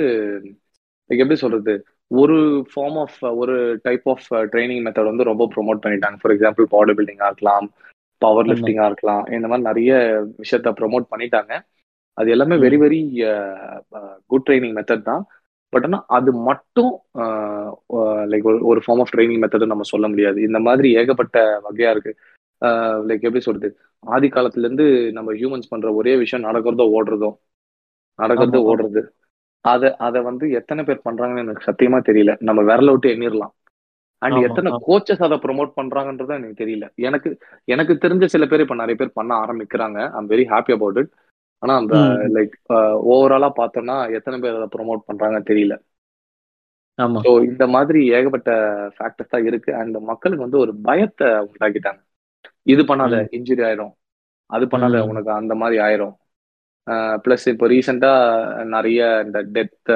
[1.10, 1.74] எப்படி சொல்றது?
[2.10, 2.36] ஒரு
[2.70, 3.54] ஃபார்ம் ஆஃப் ஒரு
[3.86, 6.18] டைப் ஆஃப் ட்ரைனிங் மெத்தட் வந்து ரொம்ப ப்ரோமோட் பண்ணிட்டாங்க.
[6.20, 7.66] ஃபார் எக்ஸாம்பிள் பாடி பில்டிங்கா இருக்கலாம்
[8.22, 8.50] பவர் ஆமா.
[8.52, 9.92] லிஃப்டிங்கா இருக்கலாம் இந்த மாதிரி நிறைய
[10.42, 11.52] விஷயத்த ப்ரோமோட் பண்ணிட்டாங்க.
[12.18, 12.56] அது எல்லாமே.
[12.64, 13.00] Very very
[14.30, 15.22] good training method தான்.
[15.72, 16.92] பட் ஆனால் அது மட்டும்
[18.32, 20.38] லைக் ஒரு ஃபார்ம் ஆஃப் ட்ரைனிங் மெத்தட் நம்ம சொல்ல முடியாது.
[20.42, 22.12] இந்த மாதிரி ஏகப்பட்ட வகையா இருக்கு.
[23.08, 23.70] லைக் எப்படி சொல்றது?
[24.04, 27.30] ஆதி காலத்துல இருந்து நம்ம ஹியூமன்ஸ் பண்ற ஒரே விஷயம் நடக்கிறதோ ஓடுறதோ.
[28.18, 28.60] நடக்கிறது.
[28.70, 29.02] ஓடுறது.
[29.64, 32.32] அத அத வந்து எத்தனை பேர் பண்றாங்கன்னு எனக்கு சத்தியமா தெரியல.
[32.40, 33.54] நம்ம விரல விட்டு எண்ணிரலாம்.
[34.22, 34.70] அண்ட் எத்தனை.
[34.88, 36.86] கோச்சஸ் அதை ப்ரோமோட் பண்றாங்கன்றது எனக்கு தெரியல.
[37.08, 37.30] எனக்கு
[37.68, 39.98] எனக்கு தெரிஞ்ச சில பேர் இப்ப நிறைய பேர் பண்ண ஆரம்பிக்கிறாங்க.
[40.18, 41.12] I'm very happy about it
[41.62, 41.94] ஆனா அந்த.
[42.36, 42.56] லைக்
[43.12, 45.74] ஓவராலா பார்த்தோம்னா எத்தனை பேர் அதை ப்ரோமோட் பண்றாங்க தெரியல.
[46.98, 47.18] ஆமா.
[47.24, 48.50] ஸோ இந்த மாதிரி ஏகப்பட்ட
[48.96, 49.70] ஃபேக்டர்ஸ் தான் இருக்கு.
[49.80, 52.00] அண்ட் மக்களுக்கு வந்து ஒரு பயத்தை உண்டாக்கிட்டாங்க.
[52.66, 53.20] இது பண்ணாத.
[53.38, 53.92] இன்ஜுரி ஆயிரும்.
[54.50, 55.02] அது பண்ணாத.
[55.10, 56.16] உனக்கு அந்த மாதிரி ஆயிரும்.
[57.24, 58.10] ப்ளஸ் இப்போ ரீசெண்டா
[58.74, 59.90] நிறைய இந்த டெத்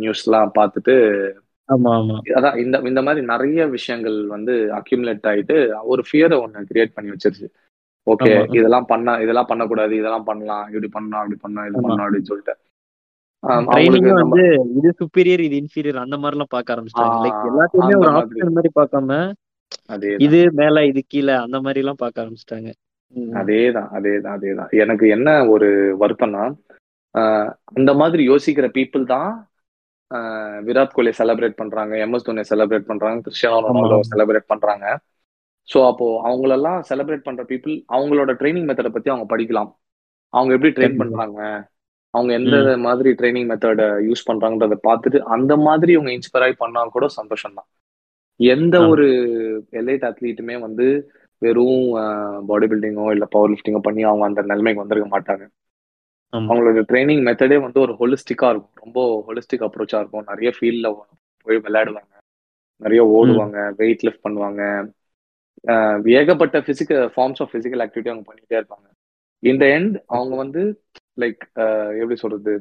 [0.00, 0.94] நியூஸ்லாம் பார்த்துட்டு
[1.68, 2.16] ஆமா ஆமா.
[2.38, 5.56] அதான் இந்த இந்த மாதிரி நிறைய விஷயங்கள் வந்து அக்யூமுலேட் ஆயிட்டு
[5.92, 7.48] ஒரு ஃபியரை ஒன்று கிரியேட் பண்ணி வச்சிருச்சு.
[8.06, 8.32] ஓகே.
[8.58, 11.76] இதெல்லாம் பண்ணா இதெல்லாம் பண்ணக்கூடாது இதெல்லாம் பண்ணலாம் இப்படி பண்ணலாம் அப்படி பண்ணலாம் இது.
[11.78, 12.54] பண்ணலாம் அப்படின்னு சொல்லிட்டு.
[14.22, 14.44] வந்து
[14.78, 17.18] இது சுப்பீரியர் இது இன்ஃபீரியர் அந்த மாதிரி எல்லாம் பார்க்க ஆரம்பிச்சிட்டாங்க.
[17.24, 19.18] லைக் எல்லாத்தையுமே ஒரு ஆப்ஷன் மாதிரி பார்க்காம
[20.26, 22.70] இது மேல இது கீழே அந்த மாதிரி எல்லாம் பார்க்க ஆரம்பிச்சிட்டாங்க.
[23.40, 24.70] அதேதான் அதேதான் அதேதான்.
[24.82, 25.68] எனக்கு என்ன ஒரு
[26.02, 26.44] வருத்தம்னா
[27.78, 29.30] அந்த மாதிரி யோசிக்கிற பீப்புள் தான்
[30.66, 33.98] விராட் கோலி செலிப்ரேட் பண்றாங்க எம்எஸ் தோனியை செலிப்ரேட் பண்றாங்க கிறிஸ்டியானோ ரொனால்டோ.
[34.10, 34.84] செலிப்ரேட் பண்றாங்க.
[35.68, 39.70] ஸோ அப்போ அவங்களெல்லாம் செலிப்ரேட் பண்ற பீப்புள் அவங்களோட ட்ரைனிங் மெத்தடை பத்தி அவங்க படிக்கலாம்.
[40.34, 41.00] அவங்க எப்படி ட்ரெயின்.
[41.02, 41.40] பண்றாங்க?
[42.14, 47.06] அவங்க எந்த மாதிரி ட்ரைனிங் மெத்தட யூஸ் பண்றாங்கன்றத பார்த்துட்டு அந்த மாதிரி அவங்க இன்ஸ்பயர் ஆகி பண்ணா கூட
[47.18, 47.68] சந்தோஷம் தான்
[48.40, 48.76] எந்த.
[48.92, 49.06] ஒரு
[49.80, 50.86] எலைட் அத்லீட்டுமே வந்து
[51.42, 51.84] வெறும்
[52.48, 55.44] பாடி பில்டிங்கோ இல்ல பவர் லிஃப்டிங்கோ பண்ணி அவங்க அந்த நிலைமைக்கு வந்திருக்க மாட்டாங்க.
[56.32, 58.76] அவங்களோட ட்ரைனிங் மெத்தடே வந்து ஒரு ஹோலிஸ்டிக்கா இருக்கும்.
[58.84, 60.28] ரொம்ப ஹோலிஸ்டிக் அப்ரோச்சா இருக்கும்.
[60.30, 60.88] நிறைய ஃபீல்ட்ல
[61.46, 62.12] போய் விளையாடுவாங்க.
[62.82, 64.62] நிறைய ஓடுவாங்க வெயிட் லிஃப்ட் பண்ணுவாங்க.
[66.16, 68.86] ஏகப்பட்ட physical forms of physical activity அவங்க பண்ணிட்டே இருப்பாங்க.
[69.42, 70.62] இந்த எண்ட் அவங்க வந்து
[71.20, 71.42] லைக்
[72.00, 72.54] எப்படி சொல்றது?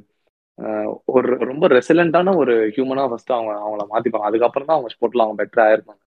[1.05, 4.29] ஒரு ரொம்ப ரெசிலண்டான ஒரு ஹியூமனா ஃபர்ஸ்ட் அவங்க அவங்கள மாத்திப்பாங்க.
[4.29, 6.01] அதுக்கப்புறம் தான் அவங்க ஸ்போர்ட்ல அவங்க பெட்டர் ஆயிருப்பாங்க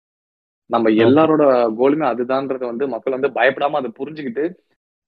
[0.71, 1.45] நம்ம எல்லாரோட
[1.81, 4.45] கோலுமே அதுதான்றத வந்து மக்கள் வந்து பயப்படாம அதை புரிஞ்சுக்கிட்டு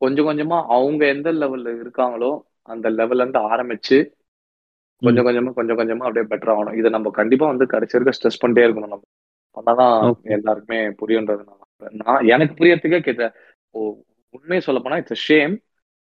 [0.01, 2.31] கொஞ்சம் கொஞ்சமா அவங்க எந்த லெவல்ல இருக்காங்களோ
[2.63, 3.99] அந்த லெவல்ல இருந்து ஆரம்பிச்சு
[5.03, 6.77] கொஞ்சம் கொஞ்சமா கொஞ்சம் கொஞ்சமா அப்படியே பெட்டர் ஆகணும்.
[6.77, 9.07] இதை நம்ம கண்டிப்பா வந்து கடைசி வரைக்கும் ஸ்ட்ரெஸ் பண்ணிட்டே இருக்கணும் நம்ம.
[9.57, 10.13] பண்ணாதான்.
[10.37, 11.43] எல்லாருக்குமே புரியுன்றது
[12.01, 13.25] நான் எனக்கு புரியறதுக்கே கேட்ட
[14.35, 15.55] உண்மையை சொல்ல போனா இட்ஸ் ஷேம்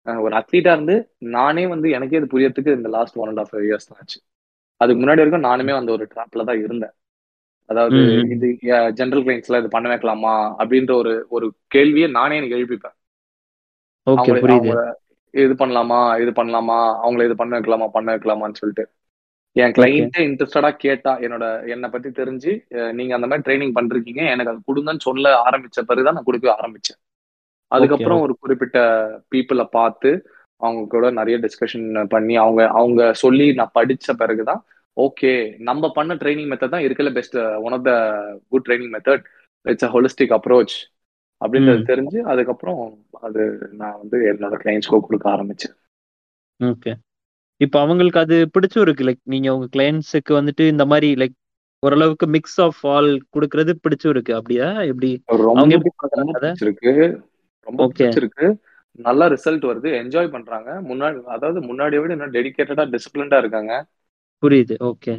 [0.08, 0.96] ஒரு அத்லீட்டா இருந்து
[1.36, 4.20] நானே வந்து எனக்கே இது புரியறதுக்கு இந்த last one and half years தான் ஆச்சு.
[4.82, 6.94] அதுக்கு முன்னாடி வரைக்கும் நானுமே அந்த ஒரு ட்ராப்ல தான் இருந்தேன்.
[7.70, 7.98] அதாவது.
[8.36, 8.48] இது
[9.00, 12.96] ஜென்ரல் கிளைண்ட்ஸ்ல இது பண்ண வைக்கலாமா அப்படின்ற ஒரு ஒரு கேள்வியை நானே எனக்கு எழுப்பிப்பேன்.
[15.34, 18.86] இது பண்ணலாமா இது பண்ணலாமா அவங்கள இது பண்ண வைக்கலாமா பண்ண வைக்கலாமான்னு சொல்லிட்டு.
[19.56, 22.52] என் கிளைண்ட்டே இன்ட்ரெஸ்டடா கேட்டா என்னோட என்னை பத்தி தெரிஞ்சு
[22.94, 27.00] நீங்க அந்த மாதிரி ட்ரைனிங் பண்றீங்க எனக்கு அது கொடுங்கன்னு சொல்ல ஆரம்பிச்ச பிறகுதான் நான் கொடுக்க ஆரம்பிச்சேன்.
[27.72, 28.78] அதுக்கப்புறம் ஒரு குறிப்பிட்ட
[29.32, 30.12] பீப்புளை பார்த்து
[30.62, 34.62] அவங்க கூட நிறைய டிஸ்கஷன் பண்ணி அவங்க அவங்க சொல்லி நான் படிச்ச பிறகுதான்
[34.98, 35.32] ஓகே
[35.68, 37.92] நம்ம பண்ண ட்ரைனிங் மெத்தட் தான் இருக்கல best one of the
[38.52, 39.24] good training method
[39.66, 40.76] it's a holistic approach
[41.42, 41.86] அப்படின்றது ம்.
[41.86, 42.82] தெரிஞ்சு அதுக்கப்புறம்
[43.22, 43.42] அது
[43.74, 45.76] நான் வந்து என்னோட கிளைண்ட்ஸ்க்கு கொடுக்க ஆரம்பிச்சேன்.
[46.60, 46.92] ஓகே
[47.62, 49.06] இப்போ அவங்களுக்கு அது பிடிச்சும் இருக்கு.
[49.08, 51.36] லைக் நீங்க உங்க கிளையன்ஸுக்கு வந்துட்டு இந்த மாதிரி லைக்
[51.84, 54.32] ஓரளவுக்கு மிக்ஸ் ஆஃப் ஆல் கொடுக்கறது பிடிச்சும் இருக்கு.
[54.34, 54.68] அப்படியா?
[54.92, 55.10] எப்படி?
[55.52, 56.94] அவங்க எப்படி ரொம்ப பிடிச்சிருக்கு.
[57.68, 58.48] ரொம்ப ஓகே பிடிச்சிருக்கு.
[59.00, 59.90] நல்ல ரிசல்ட் வருது.
[60.02, 60.70] என்ஜாய் பண்றாங்க.
[60.90, 63.74] முன்னாடி அதாவது முன்னாடியை விட இன்னும் டெடிகேட்டடா டிசிப்ளின்டா இருக்காங்க.
[64.44, 64.76] புரியுது.
[64.90, 65.14] ஓகே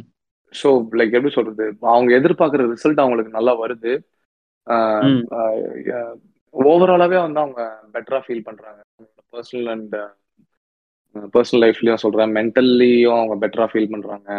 [0.53, 1.65] ஸோ லைக் எப்படி சொல்றது?
[1.93, 3.91] அவங்க எதிர்பார்க்குற ரிசல்ட் அவங்களுக்கு நல்லா வருது.
[6.53, 7.61] ஓவராலாவே வந்து அவங்க
[7.93, 8.81] பெட்டரா ஃபீல் பண்றாங்க.
[9.33, 9.95] பர்சனல் அண்ட்
[11.15, 12.35] பர்சனல் லைஃப்லயும் சொல்றேன்.
[12.35, 14.29] மென்டல்லியும் அவங்க பெட்டரா ஃபீல் பண்றாங்க.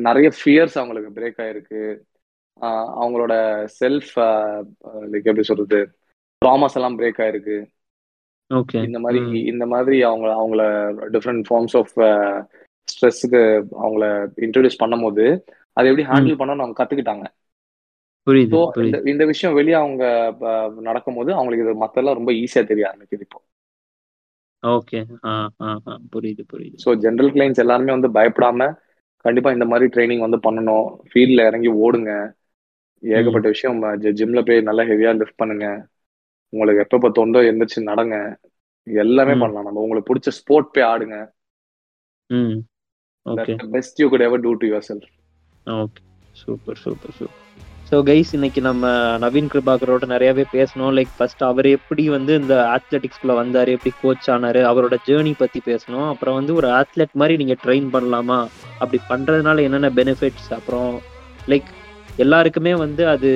[0.00, 1.82] நிறைய ஃபியர்ஸ் அவங்களுக்கு பிரேக் ஆயிருக்கு.
[2.96, 3.34] அவங்களோட
[3.80, 4.10] செல்ஃப்
[5.04, 5.80] லைக் எப்படி சொல்றது?
[6.42, 7.56] ட்ராமாஸ் எல்லாம் பிரேக் ஆயிருக்கு.
[8.82, 10.62] இந்த மாதிரி இந்த மாதிரி அவங்க அவங்கள
[11.12, 11.94] டிஃப்ரெண்ட் ஃபார்ம்ஸ் ஆஃப்
[12.88, 13.40] ஸ்ட்ரெஸ்ஸுக்கு
[13.82, 14.04] அவங்கள
[14.38, 15.24] இன்ட்ரடியூஸ் பண்ணும்போது
[15.76, 17.24] அதை எப்படி ஹேண்டில் பண்ணணும்னு அவங்க கத்துக்கிட்டாங்க.
[19.06, 20.04] இந்த விஷயம் வெளியே அவங்க
[20.42, 23.38] அஹ், நடக்கும்போது அவங்களுக்கு இது மத்தெல்லாம் ரொம்ப ஈஸியா தெரிய ஆரம்பிக்குது இப்போ.
[24.62, 24.98] ஓகே
[26.14, 26.76] புரியுது புரியுது.
[26.84, 28.68] ஸோ ஜென்ரல் கிளைண்ட்ஸ் எல்லாருமே வந்து பயப்படாம
[29.24, 30.86] கண்டிப்பா இந்த மாதிரி ட்ரைனிங் வந்து பண்ணணும்.
[31.10, 32.12] ஃபீல்ட்ல இறங்கி ஓடுங்க.
[33.02, 33.78] ஏகப்பட்ட விஷயம்
[34.18, 35.66] ஜிம்ல போய் நல்லா ஹெவியா லிஃப்ட் பண்ணுங்க.
[36.52, 38.16] உங்களுக்கு எப்பப்ப தொண்டோ எந்திரிச்சு நடங்க.
[38.86, 39.66] எல்லாமே பண்ணலாம்.
[39.68, 41.18] நம்ம உங்களுக்கு பிடிச்ச ஸ்போர்ட் போய் ஆடுங்க.
[43.76, 45.10] Best you good ever do to yourself
[45.66, 46.02] okay
[46.42, 47.40] super super super
[47.92, 48.90] so guys இன்னைக்கு நம்ம
[49.22, 50.92] நவீன் கிருபாகரோட நிறையவே பேசணும்.
[50.98, 56.06] லைக் ஃபர்ஸ்ட் அவர் எப்படி வந்து இந்த அத்லெட்டிக்ஸ்குள்ள வந்தார் எப்படி கோச் ஆனாரு அவரோட ஜேர்னி பத்தி பேசணும்.
[56.12, 58.38] அப்புறம் வந்து ஒரு அத்லெட் மாதிரி நீங்க ட்ரெயின் பண்ணலாமா?
[58.78, 60.88] அப்படி பண்றதுனால என்னென்ன பெனிஃபிட்ஸ் அப்புறம்
[61.52, 61.68] லைக்
[62.24, 63.30] எல்லாருக்குமே வந்து அது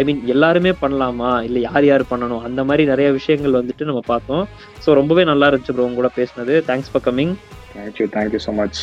[0.00, 1.30] ஐ மீன் எல்லாருமே பண்ணலாமா?
[1.46, 2.42] இல்லை யார் யார் பண்ணணும்?
[2.50, 4.44] அந்த மாதிரி நிறைய விஷயங்கள் வந்துட்டு நம்ம பார்த்தோம்.
[4.84, 6.56] ஸோ ரொம்பவே நல்லா இருந்துச்சு ப்ரோ உங்க கூட பேசினது.
[6.70, 7.34] Thanks for coming
[7.76, 8.80] thank you thank you so much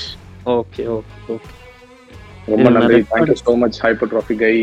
[0.57, 1.53] okay okay okay
[2.51, 2.97] ரொம்ப நன்றி.
[2.99, 3.77] நான் thank you so much
[4.11, 4.53] hypertrophy guy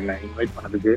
[0.00, 0.92] என்னை இன்வைட் பண்ணதுக்கு.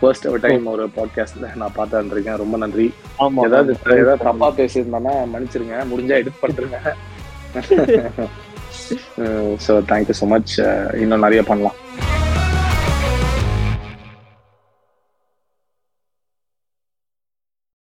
[0.00, 2.86] ஃபர்ஸ்ட் ஒரு டைம் ஒரு பாட்காஸ்ட்ல நான் பார்த்து இருக்கேன் ரொம்ப நன்றி.
[3.24, 3.72] ஆமா ஏதாவது.
[4.02, 5.78] ஏதாவது தப்பா பேசியிருந்தேன்னா மன்னிச்சிருங்க.
[5.92, 6.78] முடிஞ்சா எடிட் பண்றேங்க.
[9.66, 10.54] ஸோ தேங்க்யூ ஸோ மச்
[11.02, 11.78] இன்னும் நிறைய பண்ணலாம்.